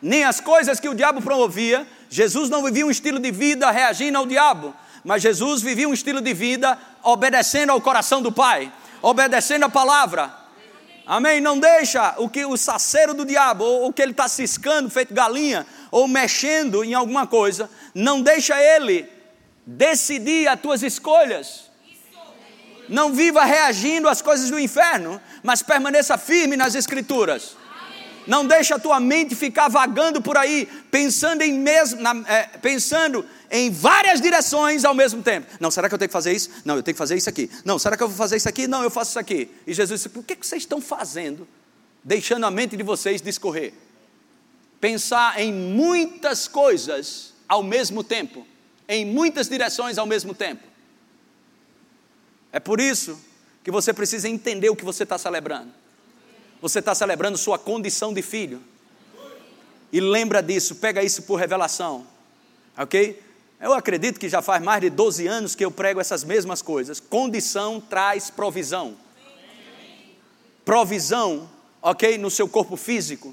nem 0.00 0.24
as 0.24 0.40
coisas 0.40 0.78
que 0.78 0.88
o 0.88 0.94
diabo 0.94 1.22
promovia. 1.22 1.86
Jesus 2.10 2.50
não 2.50 2.62
vivia 2.62 2.84
um 2.84 2.90
estilo 2.90 3.18
de 3.18 3.30
vida 3.30 3.70
reagindo 3.70 4.18
ao 4.18 4.26
diabo, 4.26 4.74
mas 5.02 5.22
Jesus 5.22 5.62
vivia 5.62 5.88
um 5.88 5.94
estilo 5.94 6.20
de 6.20 6.34
vida 6.34 6.78
obedecendo 7.02 7.70
ao 7.70 7.80
coração 7.80 8.20
do 8.20 8.30
Pai, 8.30 8.70
obedecendo 9.00 9.64
a 9.64 9.70
palavra 9.70 10.41
Amém? 11.06 11.40
Não 11.40 11.58
deixa 11.58 12.14
o 12.18 12.28
que 12.28 12.44
o 12.44 12.56
saceiro 12.56 13.12
do 13.12 13.24
diabo, 13.24 13.64
ou 13.64 13.88
o 13.88 13.92
que 13.92 14.00
ele 14.00 14.12
está 14.12 14.28
ciscando, 14.28 14.88
feito 14.88 15.12
galinha, 15.12 15.66
ou 15.90 16.06
mexendo 16.06 16.84
em 16.84 16.94
alguma 16.94 17.26
coisa, 17.26 17.68
não 17.94 18.22
deixa 18.22 18.60
ele 18.62 19.08
decidir 19.66 20.48
as 20.48 20.60
tuas 20.60 20.82
escolhas. 20.82 21.70
Não 22.88 23.12
viva 23.12 23.44
reagindo 23.44 24.08
às 24.08 24.20
coisas 24.20 24.50
do 24.50 24.58
inferno, 24.58 25.20
mas 25.42 25.62
permaneça 25.62 26.18
firme 26.18 26.56
nas 26.56 26.74
escrituras. 26.74 27.56
Não 28.26 28.46
deixa 28.46 28.76
a 28.76 28.78
tua 28.78 29.00
mente 29.00 29.34
ficar 29.34 29.68
vagando 29.68 30.22
por 30.22 30.36
aí, 30.36 30.66
pensando 30.90 31.42
em, 31.42 31.58
mesmo, 31.58 32.00
na, 32.00 32.14
é, 32.28 32.42
pensando 32.60 33.26
em 33.52 33.70
várias 33.70 34.18
direções 34.18 34.82
ao 34.82 34.94
mesmo 34.94 35.22
tempo. 35.22 35.46
Não, 35.60 35.70
será 35.70 35.86
que 35.86 35.94
eu 35.94 35.98
tenho 35.98 36.08
que 36.08 36.12
fazer 36.12 36.32
isso? 36.32 36.48
Não, 36.64 36.76
eu 36.76 36.82
tenho 36.82 36.94
que 36.94 36.98
fazer 36.98 37.16
isso 37.16 37.28
aqui. 37.28 37.50
Não, 37.66 37.78
será 37.78 37.98
que 37.98 38.02
eu 38.02 38.08
vou 38.08 38.16
fazer 38.16 38.38
isso 38.38 38.48
aqui? 38.48 38.66
Não, 38.66 38.82
eu 38.82 38.90
faço 38.90 39.10
isso 39.10 39.18
aqui. 39.18 39.50
E 39.66 39.74
Jesus 39.74 40.00
disse: 40.00 40.08
por 40.08 40.24
que 40.24 40.34
vocês 40.34 40.62
estão 40.62 40.80
fazendo, 40.80 41.46
deixando 42.02 42.46
a 42.46 42.50
mente 42.50 42.78
de 42.78 42.82
vocês 42.82 43.20
discorrer? 43.20 43.74
Pensar 44.80 45.38
em 45.38 45.52
muitas 45.52 46.48
coisas 46.48 47.34
ao 47.46 47.62
mesmo 47.62 48.02
tempo, 48.02 48.46
em 48.88 49.04
muitas 49.04 49.50
direções 49.50 49.98
ao 49.98 50.06
mesmo 50.06 50.32
tempo. 50.32 50.62
É 52.50 52.58
por 52.58 52.80
isso 52.80 53.20
que 53.62 53.70
você 53.70 53.92
precisa 53.92 54.30
entender 54.30 54.70
o 54.70 54.76
que 54.76 54.84
você 54.84 55.02
está 55.02 55.18
celebrando. 55.18 55.70
Você 56.62 56.78
está 56.78 56.94
celebrando 56.94 57.36
sua 57.36 57.58
condição 57.58 58.14
de 58.14 58.22
filho. 58.22 58.62
E 59.92 60.00
lembra 60.00 60.42
disso, 60.42 60.76
pega 60.76 61.02
isso 61.02 61.22
por 61.24 61.36
revelação. 61.36 62.06
Ok? 62.78 63.22
Eu 63.62 63.72
acredito 63.72 64.18
que 64.18 64.28
já 64.28 64.42
faz 64.42 64.60
mais 64.60 64.80
de 64.80 64.90
12 64.90 65.24
anos 65.28 65.54
que 65.54 65.64
eu 65.64 65.70
prego 65.70 66.00
essas 66.00 66.24
mesmas 66.24 66.60
coisas. 66.60 66.98
Condição 66.98 67.80
traz 67.80 68.28
provisão. 68.28 68.96
Provisão, 70.64 71.48
ok, 71.80 72.18
no 72.18 72.28
seu 72.28 72.48
corpo 72.48 72.76
físico. 72.76 73.32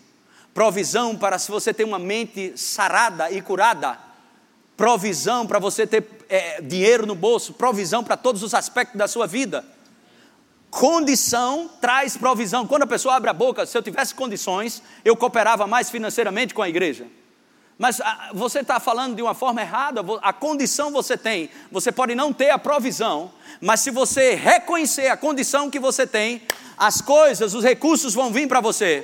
Provisão 0.53 1.17
para 1.17 1.39
se 1.39 1.49
você 1.49 1.73
ter 1.73 1.83
uma 1.83 1.97
mente 1.97 2.53
sarada 2.55 3.31
e 3.31 3.41
curada. 3.41 3.97
Provisão 4.77 5.47
para 5.47 5.57
você 5.57 5.87
ter 5.87 6.07
é, 6.29 6.61
dinheiro 6.61 7.07
no 7.07 7.15
bolso. 7.15 7.53
Provisão 7.53 8.03
para 8.03 8.15
todos 8.15 8.43
os 8.43 8.53
aspectos 8.53 8.99
da 8.99 9.07
sua 9.07 9.25
vida. 9.25 9.65
Condição 10.69 11.67
traz 11.81 12.15
provisão. 12.15 12.67
Quando 12.67 12.83
a 12.83 12.87
pessoa 12.87 13.15
abre 13.15 13.31
a 13.31 13.33
boca, 13.33 13.65
se 13.65 13.75
eu 13.75 13.81
tivesse 13.81 14.13
condições, 14.13 14.83
eu 15.03 15.17
cooperava 15.17 15.65
mais 15.65 15.89
financeiramente 15.89 16.53
com 16.53 16.61
a 16.61 16.69
igreja. 16.69 17.07
Mas 17.79 18.01
ah, 18.01 18.31
você 18.33 18.59
está 18.59 18.77
falando 18.77 19.15
de 19.15 19.21
uma 19.21 19.33
forma 19.33 19.61
errada, 19.61 20.01
a 20.21 20.33
condição 20.33 20.91
você 20.91 21.15
tem. 21.15 21.49
Você 21.71 21.93
pode 21.93 22.13
não 22.13 22.33
ter 22.33 22.49
a 22.49 22.59
provisão, 22.59 23.31
mas 23.61 23.79
se 23.79 23.89
você 23.89 24.35
reconhecer 24.35 25.07
a 25.07 25.15
condição 25.15 25.69
que 25.69 25.79
você 25.79 26.05
tem, 26.05 26.41
as 26.77 26.99
coisas, 26.99 27.53
os 27.53 27.63
recursos 27.63 28.13
vão 28.13 28.33
vir 28.33 28.49
para 28.49 28.59
você. 28.59 29.01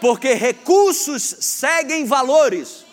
Porque 0.00 0.34
recursos 0.34 1.22
seguem 1.38 2.04
valores. 2.04 2.84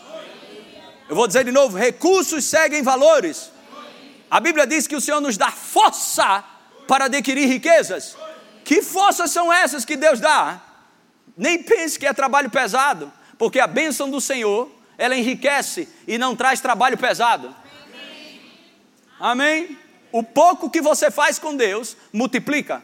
Eu 1.09 1.15
vou 1.15 1.25
dizer 1.25 1.43
de 1.43 1.51
novo: 1.51 1.75
recursos 1.75 2.45
seguem 2.45 2.83
valores. 2.83 3.51
A 4.29 4.39
Bíblia 4.39 4.67
diz 4.67 4.85
que 4.85 4.95
o 4.95 5.01
Senhor 5.01 5.19
nos 5.19 5.37
dá 5.37 5.49
força 5.49 6.43
para 6.87 7.05
adquirir 7.05 7.47
riquezas. 7.47 8.15
Que 8.63 8.83
forças 8.83 9.31
são 9.31 9.51
essas 9.51 9.83
que 9.83 9.95
Deus 9.95 10.19
dá? 10.19 10.61
Nem 11.35 11.63
pense 11.63 11.97
que 11.97 12.05
é 12.05 12.13
trabalho 12.13 12.51
pesado 12.51 13.11
porque 13.37 13.59
a 13.59 13.67
bênção 13.67 14.09
do 14.09 14.19
Senhor, 14.19 14.69
ela 14.97 15.15
enriquece 15.15 15.87
e 16.07 16.17
não 16.17 16.35
traz 16.35 16.59
trabalho 16.59 16.97
pesado. 16.97 17.55
Amém? 19.19 19.77
O 20.11 20.23
pouco 20.23 20.69
que 20.69 20.81
você 20.81 21.11
faz 21.11 21.37
com 21.37 21.55
Deus, 21.55 21.95
multiplica. 22.11 22.83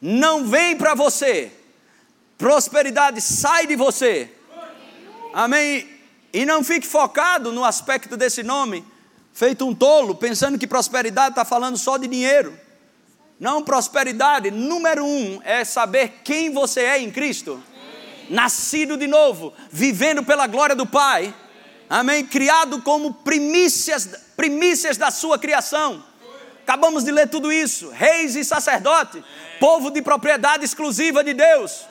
Não 0.00 0.46
vem 0.46 0.76
para 0.76 0.94
você, 0.94 1.52
prosperidade 2.36 3.20
sai 3.20 3.66
de 3.66 3.74
você. 3.74 4.32
Amém? 5.34 5.88
E 6.32 6.46
não 6.46 6.62
fique 6.62 6.86
focado 6.86 7.52
no 7.52 7.64
aspecto 7.64 8.16
desse 8.16 8.42
nome, 8.42 8.84
feito 9.32 9.66
um 9.66 9.74
tolo, 9.74 10.14
pensando 10.14 10.58
que 10.58 10.66
prosperidade 10.66 11.30
está 11.30 11.44
falando 11.44 11.76
só 11.76 11.96
de 11.96 12.06
dinheiro. 12.06 12.56
Não, 13.38 13.62
prosperidade, 13.62 14.50
número 14.50 15.04
um, 15.04 15.40
é 15.44 15.64
saber 15.64 16.20
quem 16.24 16.50
você 16.50 16.80
é 16.80 17.00
em 17.00 17.10
Cristo. 17.10 17.62
Nascido 18.28 18.96
de 18.96 19.06
novo, 19.06 19.52
vivendo 19.70 20.24
pela 20.24 20.46
glória 20.46 20.74
do 20.74 20.84
Pai. 20.84 21.32
Amém? 21.88 22.26
Criado 22.26 22.82
como 22.82 23.14
primícias, 23.14 24.06
primícias 24.36 24.96
da 24.96 25.10
sua 25.10 25.38
criação. 25.38 26.04
Acabamos 26.62 27.04
de 27.04 27.10
ler 27.10 27.28
tudo 27.28 27.50
isso. 27.50 27.90
Reis 27.90 28.36
e 28.36 28.44
sacerdote, 28.44 29.24
povo 29.58 29.90
de 29.90 30.02
propriedade 30.02 30.64
exclusiva 30.64 31.24
de 31.24 31.32
Deus. 31.32 31.86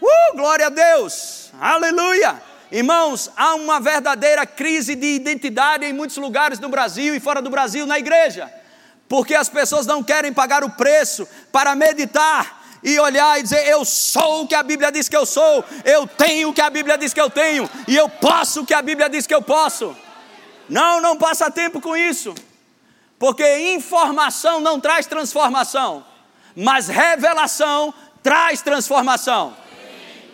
Uh, 0.00 0.36
glória 0.36 0.66
a 0.66 0.70
Deus. 0.70 1.52
Aleluia. 1.60 2.42
Irmãos, 2.72 3.30
há 3.36 3.54
uma 3.54 3.78
verdadeira 3.78 4.44
crise 4.44 4.94
de 4.94 5.06
identidade 5.14 5.84
em 5.84 5.92
muitos 5.92 6.16
lugares 6.16 6.58
do 6.58 6.68
Brasil 6.68 7.14
e 7.14 7.20
fora 7.20 7.40
do 7.40 7.48
Brasil 7.48 7.86
na 7.86 7.98
igreja, 7.98 8.52
porque 9.08 9.34
as 9.34 9.48
pessoas 9.48 9.86
não 9.86 10.02
querem 10.02 10.32
pagar 10.32 10.62
o 10.62 10.70
preço 10.70 11.26
para 11.50 11.74
meditar 11.74 12.62
e 12.82 12.98
olhar 12.98 13.38
e 13.38 13.42
dizer: 13.42 13.66
Eu 13.68 13.84
sou 13.84 14.42
o 14.42 14.48
que 14.48 14.54
a 14.54 14.62
Bíblia 14.62 14.92
diz 14.92 15.08
que 15.08 15.16
eu 15.16 15.26
sou, 15.26 15.64
eu 15.84 16.06
tenho 16.06 16.50
o 16.50 16.52
que 16.52 16.60
a 16.60 16.70
Bíblia 16.70 16.98
diz 16.98 17.14
que 17.14 17.20
eu 17.20 17.30
tenho, 17.30 17.68
e 17.86 17.96
eu 17.96 18.08
posso 18.08 18.62
o 18.62 18.66
que 18.66 18.74
a 18.74 18.82
Bíblia 18.82 19.08
diz 19.08 19.26
que 19.26 19.34
eu 19.34 19.42
posso. 19.42 19.96
Não, 20.68 21.00
não 21.00 21.16
passa 21.16 21.50
tempo 21.50 21.80
com 21.80 21.96
isso, 21.96 22.34
porque 23.18 23.72
informação 23.74 24.60
não 24.60 24.78
traz 24.78 25.06
transformação, 25.06 26.04
mas 26.54 26.88
revelação 26.88 27.94
traz 28.22 28.60
transformação. 28.60 29.56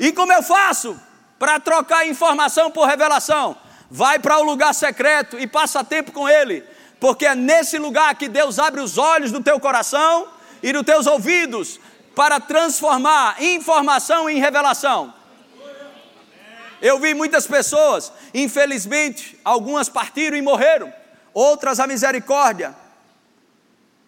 E 0.01 0.11
como 0.11 0.33
eu 0.33 0.43
faço? 0.43 0.99
para 1.39 1.61
trocar 1.61 2.07
informação 2.07 2.71
por 2.71 2.87
revelação. 2.87 3.57
Vai 3.91 4.19
para 4.19 4.39
o 4.39 4.43
lugar 4.43 4.75
secreto 4.75 5.39
e 5.39 5.47
passa 5.47 5.85
tempo 5.85 6.11
com 6.11 6.29
Ele, 6.29 6.65
porque 7.05 7.27
é 7.27 7.35
nesse 7.35 7.77
lugar 7.77 8.15
que 8.15 8.31
Deus 8.31 8.59
abre 8.59 8.81
os 8.81 8.97
olhos 8.97 9.31
do 9.31 9.43
teu 9.43 9.61
coração 9.61 10.27
e 10.63 10.73
dos 10.73 10.83
teus 10.85 11.07
ouvidos 11.07 11.79
para 12.15 12.41
transformar 12.41 13.43
informação 13.43 14.31
em 14.31 14.39
revelação. 14.39 15.13
Eu 16.81 16.99
vi 16.99 17.13
muitas 17.13 17.47
pessoas, 17.47 18.11
infelizmente, 18.33 19.39
algumas 19.45 19.87
partiram 19.87 20.35
e 20.35 20.41
morreram, 20.41 20.91
outras 21.35 21.79
a 21.79 21.87
misericórdia. 21.87 22.75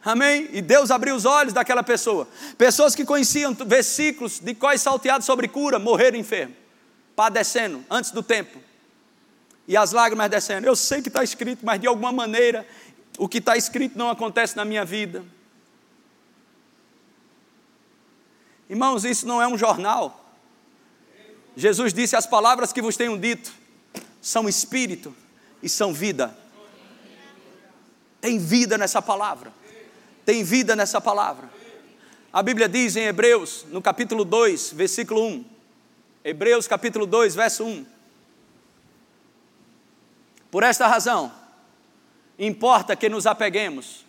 Amém? 0.02 0.48
E 0.54 0.62
Deus 0.62 0.90
abriu 0.90 1.14
os 1.14 1.26
olhos 1.26 1.52
daquela 1.52 1.82
pessoa. 1.82 2.26
Pessoas 2.56 2.94
que 2.94 3.04
conheciam 3.04 3.52
versículos 3.52 4.38
de 4.38 4.54
quais 4.54 4.80
salteado 4.80 5.22
sobre 5.22 5.48
cura, 5.48 5.78
morreram 5.78 6.16
enfermos 6.16 6.56
padecendo 7.14 7.84
antes 7.90 8.10
do 8.10 8.22
tempo. 8.22 8.58
E 9.68 9.76
as 9.76 9.92
lágrimas 9.92 10.30
descendo. 10.30 10.66
Eu 10.66 10.76
sei 10.76 11.02
que 11.02 11.08
está 11.08 11.24
escrito, 11.24 11.64
mas 11.64 11.80
de 11.80 11.86
alguma 11.86 12.12
maneira 12.12 12.66
o 13.18 13.28
que 13.28 13.38
está 13.38 13.56
escrito 13.56 13.96
não 13.96 14.10
acontece 14.10 14.56
na 14.56 14.64
minha 14.64 14.84
vida. 14.84 15.24
Irmãos, 18.68 19.04
isso 19.04 19.26
não 19.26 19.40
é 19.40 19.46
um 19.46 19.56
jornal. 19.56 20.24
Jesus 21.56 21.92
disse: 21.92 22.16
As 22.16 22.26
palavras 22.26 22.72
que 22.72 22.82
vos 22.82 22.96
tenho 22.96 23.18
dito 23.18 23.52
são 24.20 24.48
espírito 24.48 25.14
e 25.62 25.68
são 25.68 25.92
vida. 25.92 26.36
Tem 28.20 28.38
vida 28.38 28.76
nessa 28.76 29.00
palavra. 29.00 29.52
Tem 30.24 30.42
vida 30.42 30.74
nessa 30.74 31.00
palavra. 31.00 31.48
A 32.32 32.42
Bíblia 32.42 32.68
diz 32.68 32.96
em 32.96 33.04
Hebreus, 33.04 33.64
no 33.70 33.80
capítulo 33.80 34.24
2, 34.24 34.72
versículo 34.72 35.24
1: 35.24 35.44
Hebreus 36.24 36.66
capítulo 36.66 37.06
2, 37.06 37.34
verso 37.34 37.64
1. 37.64 37.86
Por 40.50 40.62
esta 40.62 40.86
razão, 40.86 41.32
importa 42.38 42.96
que 42.96 43.08
nos 43.08 43.26
apeguemos 43.26 44.04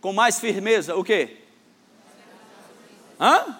com 0.00 0.12
mais 0.12 0.38
firmeza, 0.38 0.96
o 0.96 1.02
quê? 1.02 1.38
Hã? 3.20 3.56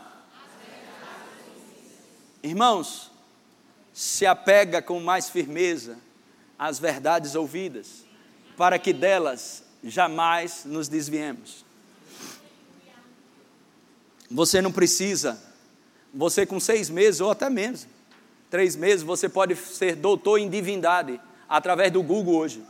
Irmãos, 2.43 3.11
se 3.93 4.25
apega 4.25 4.81
com 4.81 5.01
mais 5.01 5.29
firmeza 5.29 5.99
às 6.59 6.79
verdades 6.79 7.35
ouvidas, 7.35 8.05
para 8.57 8.79
que 8.79 8.93
delas 8.93 9.65
jamais 9.83 10.65
nos 10.65 10.89
desviemos. 10.89 11.65
Você 14.31 14.61
não 14.61 14.71
precisa, 14.71 15.41
você 16.13 16.45
com 16.47 16.61
seis 16.61 16.89
meses 16.91 17.21
ou 17.21 17.31
até 17.31 17.51
menos, 17.51 17.87
três 18.51 18.77
meses, 18.77 19.03
você 19.03 19.29
pode 19.29 19.57
ser 19.57 19.97
doutor 19.97 20.39
em 20.39 20.49
divindade 20.49 21.21
através 21.49 21.91
do 21.91 22.03
Google 22.03 22.37
hoje. 22.37 22.63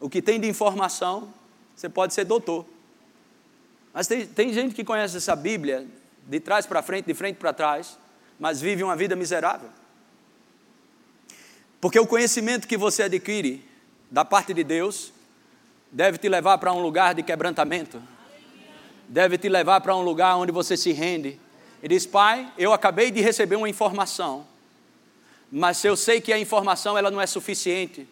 O 0.00 0.08
que 0.08 0.22
tem 0.22 0.40
de 0.40 0.48
informação, 0.48 1.32
você 1.74 1.88
pode 1.88 2.14
ser 2.14 2.24
doutor. 2.24 2.64
Mas 3.92 4.06
tem, 4.06 4.26
tem 4.26 4.52
gente 4.52 4.74
que 4.74 4.84
conhece 4.84 5.16
essa 5.16 5.34
Bíblia 5.34 5.86
de 6.26 6.40
trás 6.40 6.66
para 6.66 6.82
frente, 6.82 7.06
de 7.06 7.14
frente 7.14 7.36
para 7.36 7.52
trás, 7.52 7.98
mas 8.38 8.60
vive 8.60 8.82
uma 8.82 8.94
vida 8.94 9.16
miserável. 9.16 9.68
Porque 11.80 11.98
o 11.98 12.06
conhecimento 12.06 12.68
que 12.68 12.76
você 12.76 13.04
adquire 13.04 13.64
da 14.10 14.24
parte 14.24 14.52
de 14.54 14.62
Deus 14.62 15.12
deve 15.90 16.18
te 16.18 16.28
levar 16.28 16.58
para 16.58 16.72
um 16.72 16.80
lugar 16.80 17.14
de 17.14 17.22
quebrantamento, 17.22 18.02
deve 19.08 19.38
te 19.38 19.48
levar 19.48 19.80
para 19.80 19.96
um 19.96 20.02
lugar 20.02 20.36
onde 20.36 20.52
você 20.52 20.76
se 20.76 20.92
rende 20.92 21.40
e 21.82 21.88
diz: 21.88 22.04
Pai, 22.04 22.52
eu 22.58 22.72
acabei 22.72 23.10
de 23.10 23.20
receber 23.20 23.56
uma 23.56 23.68
informação 23.68 24.46
mas 25.50 25.82
eu 25.84 25.96
sei 25.96 26.20
que 26.20 26.32
a 26.32 26.38
informação 26.38 26.96
ela 26.96 27.10
não 27.10 27.20
é 27.20 27.26
suficiente, 27.26 28.06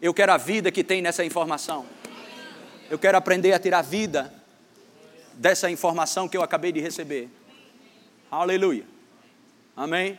eu 0.00 0.14
quero 0.14 0.32
a 0.32 0.36
vida 0.36 0.70
que 0.70 0.82
tem 0.82 1.02
nessa 1.02 1.24
informação. 1.24 1.86
Eu 2.88 2.98
quero 2.98 3.16
aprender 3.16 3.52
a 3.52 3.58
tirar 3.58 3.82
vida 3.82 4.32
dessa 5.34 5.70
informação 5.70 6.28
que 6.28 6.36
eu 6.36 6.42
acabei 6.42 6.72
de 6.72 6.80
receber. 6.80 7.28
Aleluia. 8.30 8.84
Amém. 9.76 10.18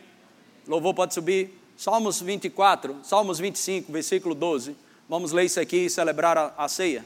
Louvor 0.66 0.94
pode 0.94 1.14
subir. 1.14 1.58
Salmos 1.76 2.20
24, 2.20 3.00
Salmos 3.02 3.38
25, 3.38 3.90
versículo 3.92 4.34
12. 4.34 4.76
Vamos 5.08 5.32
ler 5.32 5.44
isso 5.44 5.60
aqui 5.60 5.86
e 5.86 5.90
celebrar 5.90 6.38
a, 6.38 6.54
a 6.56 6.68
ceia. 6.68 7.04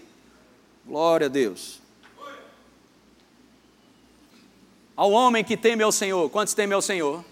Glória 0.84 1.26
a 1.26 1.30
Deus. 1.30 1.80
Ao 4.94 5.10
homem 5.10 5.42
que 5.42 5.56
teme 5.56 5.82
ao 5.82 5.92
Senhor, 5.92 6.28
quantos 6.30 6.54
temem 6.54 6.74
ao 6.74 6.82
Senhor? 6.82 7.24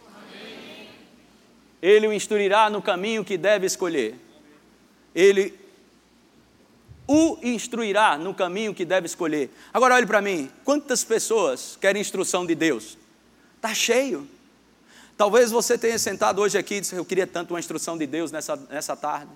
ele 1.84 2.08
o 2.08 2.12
instruirá 2.14 2.70
no 2.70 2.80
caminho 2.80 3.22
que 3.22 3.36
deve 3.36 3.66
escolher. 3.66 4.14
Ele 5.14 5.58
o 7.06 7.38
instruirá 7.42 8.16
no 8.16 8.34
caminho 8.34 8.74
que 8.74 8.84
deve 8.84 9.06
escolher. 9.06 9.50
Agora 9.72 9.94
olhe 9.94 10.06
para 10.06 10.22
mim, 10.22 10.50
quantas 10.64 11.04
pessoas 11.04 11.76
querem 11.80 12.00
instrução 12.00 12.46
de 12.46 12.54
Deus? 12.54 12.96
Está 13.56 13.74
cheio. 13.74 14.26
Talvez 15.16 15.50
você 15.50 15.78
tenha 15.78 15.98
sentado 15.98 16.40
hoje 16.40 16.58
aqui 16.58 16.76
e 16.76 16.80
disse, 16.80 16.94
eu 16.94 17.04
queria 17.04 17.26
tanto 17.26 17.52
uma 17.52 17.60
instrução 17.60 17.96
de 17.96 18.06
Deus 18.06 18.32
nessa, 18.32 18.56
nessa 18.56 18.96
tarde. 18.96 19.30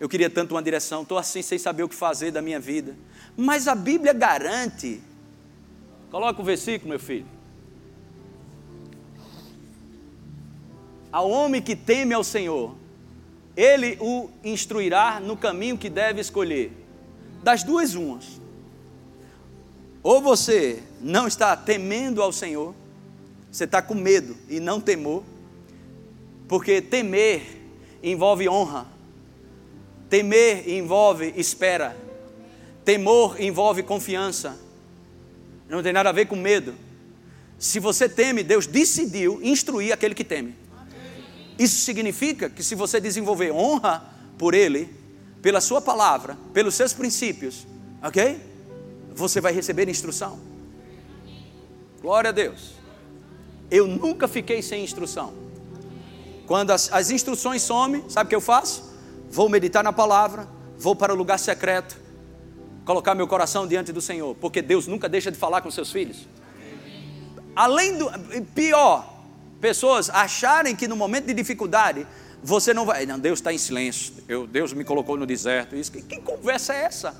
Eu 0.00 0.08
queria 0.08 0.30
tanto 0.30 0.54
uma 0.54 0.62
direção, 0.62 1.02
estou 1.02 1.18
assim 1.18 1.42
sem 1.42 1.58
saber 1.58 1.82
o 1.82 1.88
que 1.88 1.94
fazer 1.94 2.30
da 2.30 2.40
minha 2.40 2.60
vida. 2.60 2.96
Mas 3.36 3.66
a 3.66 3.74
Bíblia 3.74 4.12
garante. 4.12 5.02
Coloca 6.10 6.40
o 6.40 6.44
versículo, 6.44 6.90
meu 6.90 7.00
filho. 7.00 7.26
Ao 11.10 11.28
homem 11.28 11.60
que 11.60 11.74
teme 11.74 12.14
ao 12.14 12.22
Senhor, 12.22 12.76
ele 13.58 13.98
o 14.00 14.30
instruirá 14.44 15.18
no 15.18 15.36
caminho 15.36 15.76
que 15.76 15.90
deve 15.90 16.20
escolher. 16.20 16.70
Das 17.42 17.64
duas, 17.64 17.96
umas. 17.96 18.40
Ou 20.00 20.22
você 20.22 20.80
não 21.00 21.26
está 21.26 21.56
temendo 21.56 22.22
ao 22.22 22.32
Senhor, 22.32 22.72
você 23.50 23.64
está 23.64 23.82
com 23.82 23.94
medo 23.94 24.36
e 24.48 24.60
não 24.60 24.80
temor, 24.80 25.24
porque 26.46 26.80
temer 26.80 27.42
envolve 28.00 28.48
honra, 28.48 28.86
temer 30.08 30.68
envolve 30.70 31.34
espera, 31.36 31.96
temor 32.84 33.40
envolve 33.40 33.82
confiança, 33.82 34.56
não 35.68 35.82
tem 35.82 35.92
nada 35.92 36.10
a 36.10 36.12
ver 36.12 36.26
com 36.26 36.36
medo. 36.36 36.76
Se 37.58 37.80
você 37.80 38.08
teme, 38.08 38.44
Deus 38.44 38.68
decidiu 38.68 39.40
instruir 39.42 39.92
aquele 39.92 40.14
que 40.14 40.22
teme. 40.22 40.67
Isso 41.58 41.84
significa 41.84 42.48
que 42.48 42.62
se 42.62 42.74
você 42.74 43.00
desenvolver 43.00 43.50
honra 43.50 44.04
por 44.38 44.54
Ele, 44.54 44.94
pela 45.42 45.60
Sua 45.60 45.80
palavra, 45.80 46.38
pelos 46.52 46.74
seus 46.74 46.92
princípios, 46.92 47.66
ok? 48.02 48.40
Você 49.14 49.40
vai 49.40 49.52
receber 49.52 49.88
instrução. 49.88 50.38
Glória 52.00 52.30
a 52.30 52.32
Deus. 52.32 52.74
Eu 53.70 53.86
nunca 53.88 54.28
fiquei 54.28 54.62
sem 54.62 54.84
instrução. 54.84 55.34
Quando 56.46 56.70
as, 56.70 56.90
as 56.92 57.10
instruções 57.10 57.62
somem, 57.62 58.08
sabe 58.08 58.26
o 58.26 58.30
que 58.30 58.36
eu 58.36 58.40
faço? 58.40 58.96
Vou 59.30 59.48
meditar 59.48 59.82
na 59.82 59.92
palavra, 59.92 60.48
vou 60.78 60.94
para 60.94 61.12
o 61.12 61.16
lugar 61.16 61.38
secreto, 61.38 61.98
colocar 62.84 63.14
meu 63.14 63.28
coração 63.28 63.66
diante 63.66 63.92
do 63.92 64.00
Senhor, 64.00 64.34
porque 64.36 64.62
Deus 64.62 64.86
nunca 64.86 65.08
deixa 65.08 65.30
de 65.30 65.36
falar 65.36 65.60
com 65.60 65.70
seus 65.70 65.92
filhos. 65.92 66.26
Além 67.54 67.98
do 67.98 68.10
pior, 68.54 69.17
pessoas 69.60 70.08
acharem 70.10 70.74
que 70.74 70.88
no 70.88 70.96
momento 70.96 71.26
de 71.26 71.34
dificuldade 71.34 72.06
você 72.42 72.72
não 72.72 72.86
vai. 72.86 73.06
Não, 73.06 73.18
Deus 73.18 73.38
está 73.38 73.52
em 73.52 73.58
silêncio. 73.58 74.14
Eu, 74.28 74.46
Deus 74.46 74.72
me 74.72 74.84
colocou 74.84 75.16
no 75.16 75.26
deserto. 75.26 75.76
Isso, 75.76 75.92
que, 75.92 76.02
que 76.02 76.20
conversa 76.20 76.74
é 76.74 76.84
essa? 76.84 77.16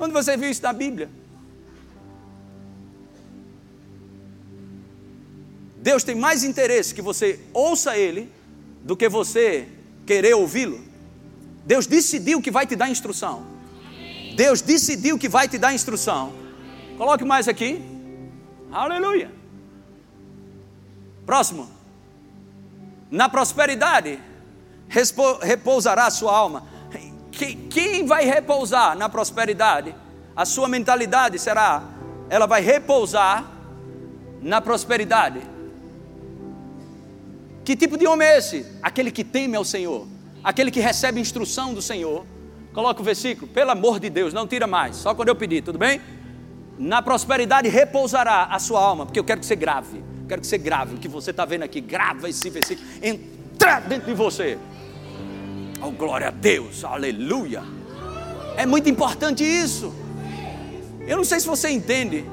Onde 0.00 0.12
você 0.12 0.36
viu 0.36 0.48
isso 0.48 0.62
na 0.62 0.72
Bíblia? 0.72 1.10
Deus 5.76 6.04
tem 6.04 6.14
mais 6.14 6.44
interesse 6.44 6.94
que 6.94 7.02
você 7.02 7.40
ouça 7.52 7.96
Ele 7.96 8.30
do 8.82 8.96
que 8.96 9.08
você 9.08 9.68
querer 10.06 10.34
ouvi-lo. 10.34 10.80
Deus 11.64 11.86
decidiu 11.86 12.40
que 12.40 12.50
vai 12.50 12.66
te 12.66 12.76
dar 12.76 12.88
instrução. 12.88 13.46
Deus 14.34 14.60
decidiu 14.60 15.18
que 15.18 15.28
vai 15.28 15.48
te 15.48 15.58
dar 15.58 15.74
instrução. 15.74 16.32
Coloque 16.96 17.24
mais 17.24 17.48
aqui. 17.48 17.82
Aleluia. 18.70 19.37
Próximo. 21.28 21.68
Na 23.10 23.28
prosperidade 23.28 24.18
repousará 25.42 26.06
a 26.06 26.10
sua 26.10 26.34
alma. 26.34 26.64
Quem 27.68 28.06
vai 28.06 28.24
repousar 28.24 28.96
na 28.96 29.10
prosperidade? 29.10 29.94
A 30.34 30.46
sua 30.46 30.68
mentalidade 30.68 31.38
será, 31.38 31.82
ela 32.30 32.46
vai 32.46 32.62
repousar 32.62 33.44
na 34.40 34.62
prosperidade. 34.62 35.42
Que 37.62 37.76
tipo 37.76 37.98
de 37.98 38.06
homem 38.06 38.26
é 38.26 38.38
esse? 38.38 38.64
Aquele 38.82 39.10
que 39.10 39.22
teme 39.22 39.54
ao 39.54 39.66
Senhor, 39.66 40.06
aquele 40.42 40.70
que 40.70 40.80
recebe 40.80 41.20
instrução 41.20 41.74
do 41.74 41.82
Senhor. 41.82 42.24
Coloca 42.72 43.02
o 43.02 43.04
versículo, 43.04 43.48
pelo 43.48 43.70
amor 43.70 44.00
de 44.00 44.08
Deus, 44.08 44.32
não 44.32 44.46
tira 44.46 44.66
mais, 44.66 44.96
só 44.96 45.14
quando 45.14 45.28
eu 45.28 45.36
pedir, 45.36 45.60
tudo 45.60 45.78
bem? 45.78 46.00
Na 46.78 47.02
prosperidade 47.02 47.68
repousará 47.68 48.44
a 48.44 48.58
sua 48.58 48.80
alma, 48.80 49.04
porque 49.04 49.20
eu 49.20 49.24
quero 49.24 49.40
que 49.40 49.46
você 49.46 49.56
grave, 49.56 50.07
quero 50.28 50.40
que 50.40 50.46
você 50.46 50.58
grave 50.58 50.94
o 50.94 50.98
que 50.98 51.08
você 51.08 51.30
está 51.30 51.44
vendo 51.44 51.62
aqui, 51.62 51.80
grava 51.80 52.28
esse 52.28 52.50
versículo, 52.50 52.86
entrar 53.02 53.80
dentro 53.80 54.06
de 54.06 54.14
você. 54.14 54.58
Oh, 55.80 55.90
glória 55.90 56.28
a 56.28 56.30
Deus, 56.30 56.84
aleluia. 56.84 57.62
É 58.56 58.66
muito 58.66 58.88
importante 58.88 59.42
isso. 59.42 59.94
Eu 61.06 61.16
não 61.16 61.24
sei 61.24 61.40
se 61.40 61.46
você 61.46 61.70
entende. 61.70 62.24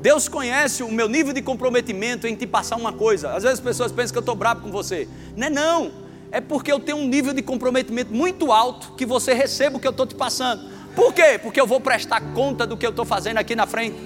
Deus 0.00 0.28
conhece 0.28 0.82
o 0.82 0.90
meu 0.90 1.08
nível 1.08 1.32
de 1.32 1.42
comprometimento 1.42 2.26
em 2.26 2.34
te 2.34 2.46
passar 2.46 2.76
uma 2.76 2.92
coisa. 2.92 3.30
Às 3.30 3.42
vezes 3.42 3.58
as 3.58 3.64
pessoas 3.64 3.90
pensam 3.90 4.12
que 4.12 4.18
eu 4.18 4.20
estou 4.20 4.34
bravo 4.34 4.62
com 4.62 4.70
você. 4.70 5.08
Não 5.36 5.46
é 5.48 5.50
não. 5.50 5.92
É 6.30 6.40
porque 6.40 6.70
eu 6.70 6.78
tenho 6.78 6.98
um 6.98 7.08
nível 7.08 7.32
de 7.32 7.42
comprometimento 7.42 8.14
muito 8.14 8.52
alto 8.52 8.92
que 8.92 9.04
você 9.04 9.34
receba 9.34 9.76
o 9.76 9.80
que 9.80 9.86
eu 9.86 9.90
estou 9.90 10.06
te 10.06 10.14
passando. 10.14 10.62
Por 10.94 11.12
quê? 11.12 11.38
Porque 11.42 11.60
eu 11.60 11.66
vou 11.66 11.80
prestar 11.80 12.20
conta 12.32 12.66
do 12.66 12.76
que 12.76 12.86
eu 12.86 12.90
estou 12.90 13.04
fazendo 13.04 13.38
aqui 13.38 13.56
na 13.56 13.66
frente. 13.66 13.96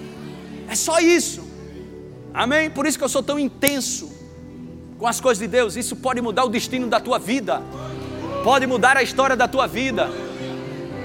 É 0.68 0.74
só 0.74 0.98
isso. 0.98 1.43
Amém? 2.34 2.68
Por 2.68 2.84
isso 2.84 2.98
que 2.98 3.04
eu 3.04 3.08
sou 3.08 3.22
tão 3.22 3.38
intenso 3.38 4.12
com 4.98 5.06
as 5.06 5.20
coisas 5.20 5.40
de 5.40 5.48
Deus. 5.48 5.76
Isso 5.76 5.96
pode 5.96 6.20
mudar 6.20 6.44
o 6.44 6.48
destino 6.48 6.88
da 6.88 7.00
tua 7.00 7.18
vida 7.18 7.62
pode 8.44 8.66
mudar 8.66 8.94
a 8.98 9.02
história 9.02 9.34
da 9.34 9.48
tua 9.48 9.66
vida. 9.66 10.10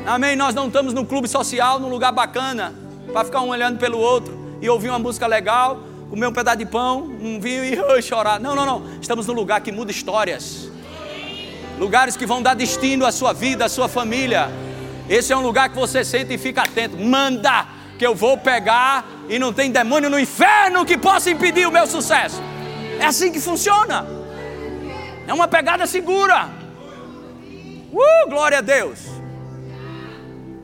Amém? 0.06 0.36
Nós 0.36 0.54
não 0.54 0.68
estamos 0.68 0.94
num 0.94 1.06
clube 1.06 1.26
social, 1.26 1.80
num 1.80 1.88
lugar 1.88 2.12
bacana, 2.12 2.76
para 3.14 3.24
ficar 3.24 3.40
um 3.40 3.48
olhando 3.48 3.80
pelo 3.80 3.98
outro 3.98 4.38
e 4.62 4.70
ouvir 4.70 4.90
uma 4.90 5.00
música 5.00 5.26
legal, 5.26 5.80
comer 6.10 6.28
um 6.28 6.34
pedaço 6.34 6.58
de 6.58 6.66
pão, 6.66 7.04
um 7.04 7.40
vinho 7.40 7.64
e 7.64 8.02
chorar. 8.04 8.42
Não, 8.42 8.54
não, 8.56 8.66
não. 8.66 8.84
Estamos 9.02 9.26
num 9.26 9.34
lugar 9.34 9.62
que 9.62 9.72
muda 9.72 9.90
histórias. 9.90 10.70
Lugares 11.80 12.18
que 12.18 12.26
vão 12.26 12.42
dar 12.42 12.56
destino 12.56 13.06
à 13.06 13.12
sua 13.12 13.32
vida, 13.32 13.64
à 13.64 13.70
sua 13.70 13.88
família. 13.88 14.50
Esse 15.08 15.32
é 15.32 15.38
um 15.38 15.42
lugar 15.42 15.70
que 15.70 15.78
você 15.78 16.04
sente 16.04 16.34
e 16.34 16.38
fica 16.38 16.64
atento. 16.64 16.98
Manda 16.98 17.66
que 17.98 18.06
eu 18.06 18.14
vou 18.14 18.38
pegar 18.38 19.06
e 19.30 19.38
não 19.38 19.54
tem 19.54 19.72
demônio 19.72 20.10
no 20.10 20.20
inferno 20.20 20.84
que 20.84 20.98
possa 20.98 21.30
impedir 21.30 21.68
o 21.68 21.72
meu 21.72 21.86
sucesso. 21.86 22.42
É 23.00 23.06
assim 23.06 23.32
que 23.32 23.40
funciona. 23.40 24.06
É 25.28 25.34
uma 25.34 25.48
pegada 25.48 25.86
segura. 25.86 26.50
Uh, 27.94 28.30
glória 28.30 28.58
a 28.58 28.62
Deus. 28.62 29.00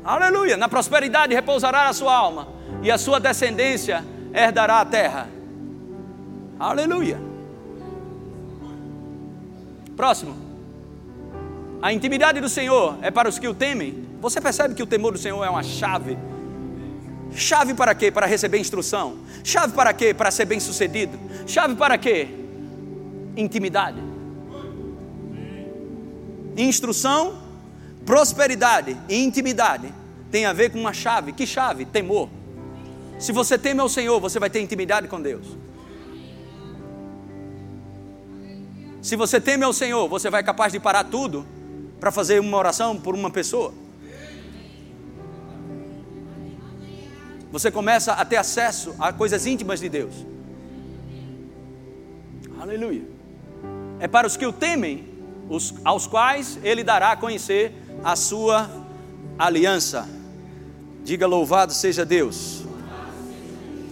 Aleluia. 0.04 0.58
Na 0.58 0.68
prosperidade 0.68 1.36
repousará 1.36 1.88
a 1.88 1.94
sua 1.94 2.16
alma, 2.16 2.48
e 2.82 2.92
a 2.92 2.98
sua 2.98 3.20
descendência 3.20 4.04
herdará 4.34 4.82
a 4.82 4.86
terra. 4.86 5.30
Aleluia. 6.60 7.20
Próximo. 9.96 10.36
A 11.82 11.94
intimidade 11.94 12.42
do 12.42 12.50
Senhor 12.50 12.98
é 13.04 13.12
para 13.12 13.30
os 13.30 13.38
que 13.38 13.48
o 13.48 13.54
temem. 13.54 14.08
Você 14.20 14.42
percebe 14.42 14.74
que 14.74 14.82
o 14.82 14.88
temor 14.88 15.12
do 15.12 15.20
Senhor 15.20 15.44
é 15.44 15.50
uma 15.50 15.62
chave? 15.62 16.18
Chave 17.34 17.74
para 17.74 17.94
quê? 17.96 18.12
Para 18.12 18.26
receber 18.26 18.60
instrução. 18.60 19.18
Chave 19.44 19.74
para 19.74 19.94
quê? 19.94 20.14
Para 20.14 20.32
ser 20.32 20.46
bem 20.46 20.60
sucedido. 20.60 21.18
Chave 21.46 21.76
para 21.76 21.98
quê? 21.98 22.28
Intimidade 23.36 24.16
instrução, 26.58 27.38
prosperidade 28.06 28.98
e 29.10 29.24
intimidade 29.24 29.94
tem 30.32 30.46
a 30.46 30.54
ver 30.54 30.72
com 30.72 30.80
uma 30.80 30.94
chave. 30.94 31.32
Que 31.34 31.46
chave? 31.46 31.86
Temor. 31.86 32.30
Se 33.20 33.32
você 33.32 33.58
teme 33.58 33.80
ao 33.80 33.90
Senhor, 33.90 34.20
você 34.20 34.40
vai 34.40 34.50
ter 34.50 34.62
intimidade 34.62 35.08
com 35.08 35.22
Deus. 35.22 35.46
Se 39.02 39.16
você 39.16 39.40
teme 39.40 39.64
ao 39.64 39.72
Senhor, 39.72 40.08
você 40.10 40.30
vai 40.30 40.44
capaz 40.44 40.74
de 40.74 40.80
parar 40.80 41.06
tudo 41.06 41.46
para 42.00 42.12
fazer 42.12 42.40
uma 42.40 42.58
oração 42.58 43.00
por 43.00 43.14
uma 43.14 43.30
pessoa. 43.30 43.74
Você 47.56 47.72
começa 47.72 48.12
a 48.12 48.26
ter 48.26 48.36
acesso 48.36 48.94
a 49.00 49.14
coisas 49.14 49.46
íntimas 49.46 49.80
de 49.80 49.88
Deus. 49.88 50.14
Aleluia. 52.60 53.04
É 53.98 54.10
para 54.10 54.28
os 54.28 54.36
que 54.36 54.46
o 54.46 54.52
temem 54.52 55.08
os, 55.50 55.74
aos 55.86 56.06
quais 56.06 56.60
ele 56.62 56.84
dará 56.84 57.14
a 57.14 57.16
conhecer 57.16 57.72
a 58.04 58.14
sua 58.18 58.70
aliança. 59.40 60.06
Diga 61.06 61.26
louvado 61.26 61.72
seja 61.72 62.04
Deus. 62.04 62.66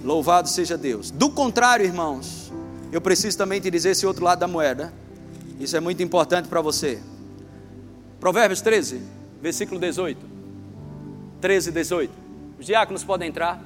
Louvado 0.03 0.49
seja 0.49 0.77
Deus. 0.77 1.09
Do 1.09 1.29
contrário, 1.29 1.85
irmãos, 1.85 2.51
eu 2.91 2.99
preciso 2.99 3.37
também 3.37 3.61
te 3.61 3.71
dizer 3.71 3.91
esse 3.91 4.05
outro 4.05 4.25
lado 4.25 4.39
da 4.39 4.47
moeda. 4.47 4.93
Isso 5.57 5.77
é 5.77 5.79
muito 5.79 6.03
importante 6.03 6.49
para 6.49 6.59
você. 6.59 7.01
Provérbios 8.19 8.59
13, 8.59 9.01
versículo 9.41 9.79
18. 9.79 10.19
13, 11.39 11.71
18. 11.71 12.22
Os 12.63 12.67
diáconos 12.67 13.03
podem 13.03 13.27
entrar. 13.27 13.61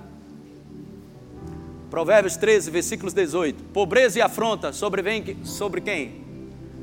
Provérbios 1.87 2.35
13, 2.35 2.71
versículos 2.71 3.13
18. 3.13 3.65
Pobreza 3.65 4.17
e 4.17 4.23
afronta 4.23 4.73
sobrevém 4.73 5.37
sobre 5.43 5.81
quem? 5.81 6.25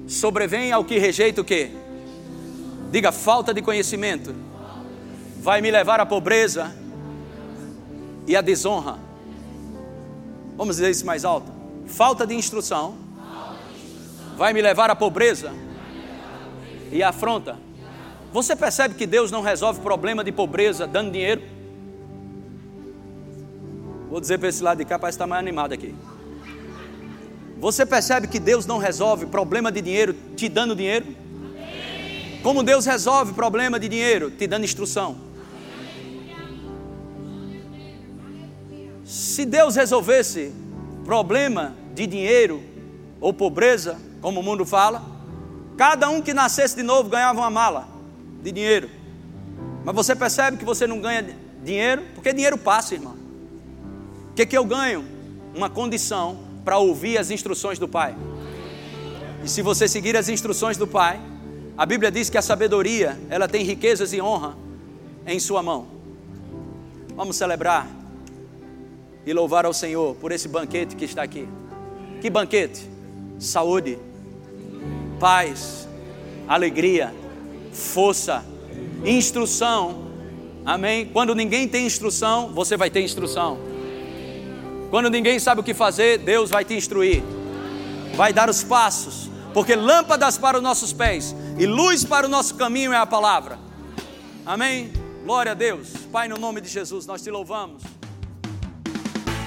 sobrevém 0.06 0.70
ao 0.70 0.84
que 0.84 0.96
rejeita 0.96 1.40
o 1.40 1.44
quê? 1.44 1.72
Diga 2.92 3.10
falta 3.10 3.52
de 3.52 3.60
conhecimento. 3.60 4.32
Vai 5.40 5.60
me 5.60 5.72
levar 5.72 5.98
à 5.98 6.06
pobreza 6.06 6.72
e 8.28 8.36
à 8.36 8.40
desonra. 8.40 8.96
Vamos 10.56 10.76
dizer 10.76 10.90
isso 10.92 11.04
mais 11.04 11.24
alto. 11.24 11.50
Falta 11.84 12.24
de 12.24 12.34
instrução 12.36 12.96
vai 14.36 14.52
me 14.52 14.62
levar 14.62 14.88
à 14.88 14.94
pobreza 14.94 15.52
e 16.92 17.02
à 17.02 17.08
afronta. 17.08 17.58
Você 18.32 18.54
percebe 18.54 18.94
que 18.94 19.04
Deus 19.04 19.32
não 19.32 19.42
resolve 19.42 19.80
problema 19.80 20.22
de 20.22 20.30
pobreza 20.30 20.86
dando 20.86 21.10
dinheiro? 21.10 21.53
Vou 24.14 24.20
dizer 24.20 24.38
para 24.38 24.48
esse 24.48 24.62
lado 24.62 24.78
de 24.78 24.84
cá, 24.84 24.96
parece 24.96 25.16
estar 25.16 25.26
mais 25.26 25.40
animado 25.40 25.72
aqui. 25.72 25.92
Você 27.58 27.84
percebe 27.84 28.28
que 28.28 28.38
Deus 28.38 28.64
não 28.64 28.78
resolve 28.78 29.26
problema 29.26 29.72
de 29.72 29.82
dinheiro 29.82 30.14
te 30.36 30.48
dando 30.48 30.76
dinheiro? 30.76 31.06
Como 32.40 32.62
Deus 32.62 32.86
resolve 32.86 33.32
problema 33.32 33.76
de 33.76 33.88
dinheiro? 33.88 34.30
Te 34.30 34.46
dando 34.46 34.62
instrução. 34.62 35.16
Se 39.04 39.44
Deus 39.44 39.74
resolvesse 39.74 40.52
problema 41.04 41.74
de 41.92 42.06
dinheiro 42.06 42.62
ou 43.20 43.32
pobreza, 43.32 43.98
como 44.20 44.38
o 44.38 44.44
mundo 44.44 44.64
fala, 44.64 45.02
cada 45.76 46.08
um 46.08 46.22
que 46.22 46.32
nascesse 46.32 46.76
de 46.76 46.84
novo 46.84 47.08
ganhava 47.08 47.40
uma 47.40 47.50
mala 47.50 47.88
de 48.44 48.52
dinheiro. 48.52 48.88
Mas 49.84 49.92
você 49.92 50.14
percebe 50.14 50.56
que 50.56 50.64
você 50.64 50.86
não 50.86 51.00
ganha 51.00 51.36
dinheiro? 51.64 52.04
Porque 52.14 52.32
dinheiro 52.32 52.56
passa, 52.56 52.94
irmão. 52.94 53.23
O 54.34 54.36
que, 54.36 54.44
que 54.46 54.58
eu 54.58 54.64
ganho? 54.64 55.04
Uma 55.54 55.70
condição 55.70 56.36
para 56.64 56.76
ouvir 56.76 57.18
as 57.18 57.30
instruções 57.30 57.78
do 57.78 57.86
Pai. 57.86 58.16
E 59.44 59.48
se 59.48 59.62
você 59.62 59.86
seguir 59.86 60.16
as 60.16 60.28
instruções 60.28 60.76
do 60.76 60.88
Pai, 60.88 61.20
a 61.78 61.86
Bíblia 61.86 62.10
diz 62.10 62.28
que 62.28 62.36
a 62.36 62.42
sabedoria, 62.42 63.16
ela 63.30 63.46
tem 63.46 63.62
riquezas 63.62 64.12
e 64.12 64.20
honra 64.20 64.56
em 65.24 65.38
sua 65.38 65.62
mão. 65.62 65.86
Vamos 67.14 67.36
celebrar 67.36 67.88
e 69.24 69.32
louvar 69.32 69.66
ao 69.66 69.72
Senhor 69.72 70.16
por 70.16 70.32
esse 70.32 70.48
banquete 70.48 70.96
que 70.96 71.04
está 71.04 71.22
aqui. 71.22 71.46
Que 72.20 72.28
banquete? 72.28 72.90
Saúde, 73.38 74.00
paz, 75.20 75.86
alegria, 76.48 77.14
força, 77.72 78.44
instrução. 79.04 80.08
Amém? 80.66 81.06
Quando 81.06 81.36
ninguém 81.36 81.68
tem 81.68 81.86
instrução, 81.86 82.48
você 82.52 82.76
vai 82.76 82.90
ter 82.90 83.00
instrução. 83.00 83.73
Quando 84.90 85.10
ninguém 85.10 85.38
sabe 85.38 85.60
o 85.60 85.64
que 85.64 85.74
fazer, 85.74 86.18
Deus 86.18 86.50
vai 86.50 86.64
te 86.64 86.74
instruir, 86.74 87.22
vai 88.14 88.32
dar 88.32 88.48
os 88.48 88.62
passos, 88.62 89.30
porque 89.52 89.74
lâmpadas 89.74 90.38
para 90.38 90.56
os 90.56 90.62
nossos 90.62 90.92
pés 90.92 91.34
e 91.58 91.66
luz 91.66 92.04
para 92.04 92.26
o 92.26 92.28
nosso 92.28 92.54
caminho 92.54 92.92
é 92.92 92.96
a 92.96 93.06
palavra. 93.06 93.58
Amém? 94.46 94.92
Glória 95.24 95.52
a 95.52 95.54
Deus. 95.54 95.88
Pai, 96.12 96.28
no 96.28 96.36
nome 96.36 96.60
de 96.60 96.68
Jesus, 96.68 97.06
nós 97.06 97.22
te 97.22 97.30
louvamos. 97.30 97.82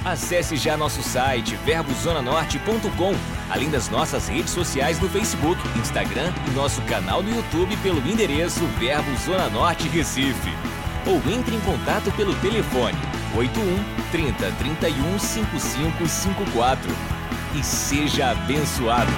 Acesse 0.03 0.55
já 0.55 0.77
nosso 0.77 1.03
site 1.03 1.55
verbozonanorte.com, 1.65 3.13
além 3.49 3.69
das 3.69 3.89
nossas 3.89 4.27
redes 4.27 4.51
sociais 4.51 4.99
no 5.01 5.09
Facebook, 5.09 5.61
Instagram 5.77 6.33
e 6.47 6.51
nosso 6.51 6.81
canal 6.83 7.21
no 7.21 7.29
YouTube 7.29 7.75
pelo 7.77 7.99
endereço 8.07 8.65
Verbo 8.79 9.15
Zona 9.17 9.49
Norte 9.49 9.87
Recife. 9.89 10.51
ou 11.05 11.15
entre 11.31 11.55
em 11.55 11.59
contato 11.61 12.11
pelo 12.17 12.33
telefone 12.35 12.97
81 13.37 13.83
30 14.11 14.51
31 14.51 15.19
5554 15.19 16.91
e 17.55 17.63
seja 17.63 18.31
abençoado. 18.31 19.11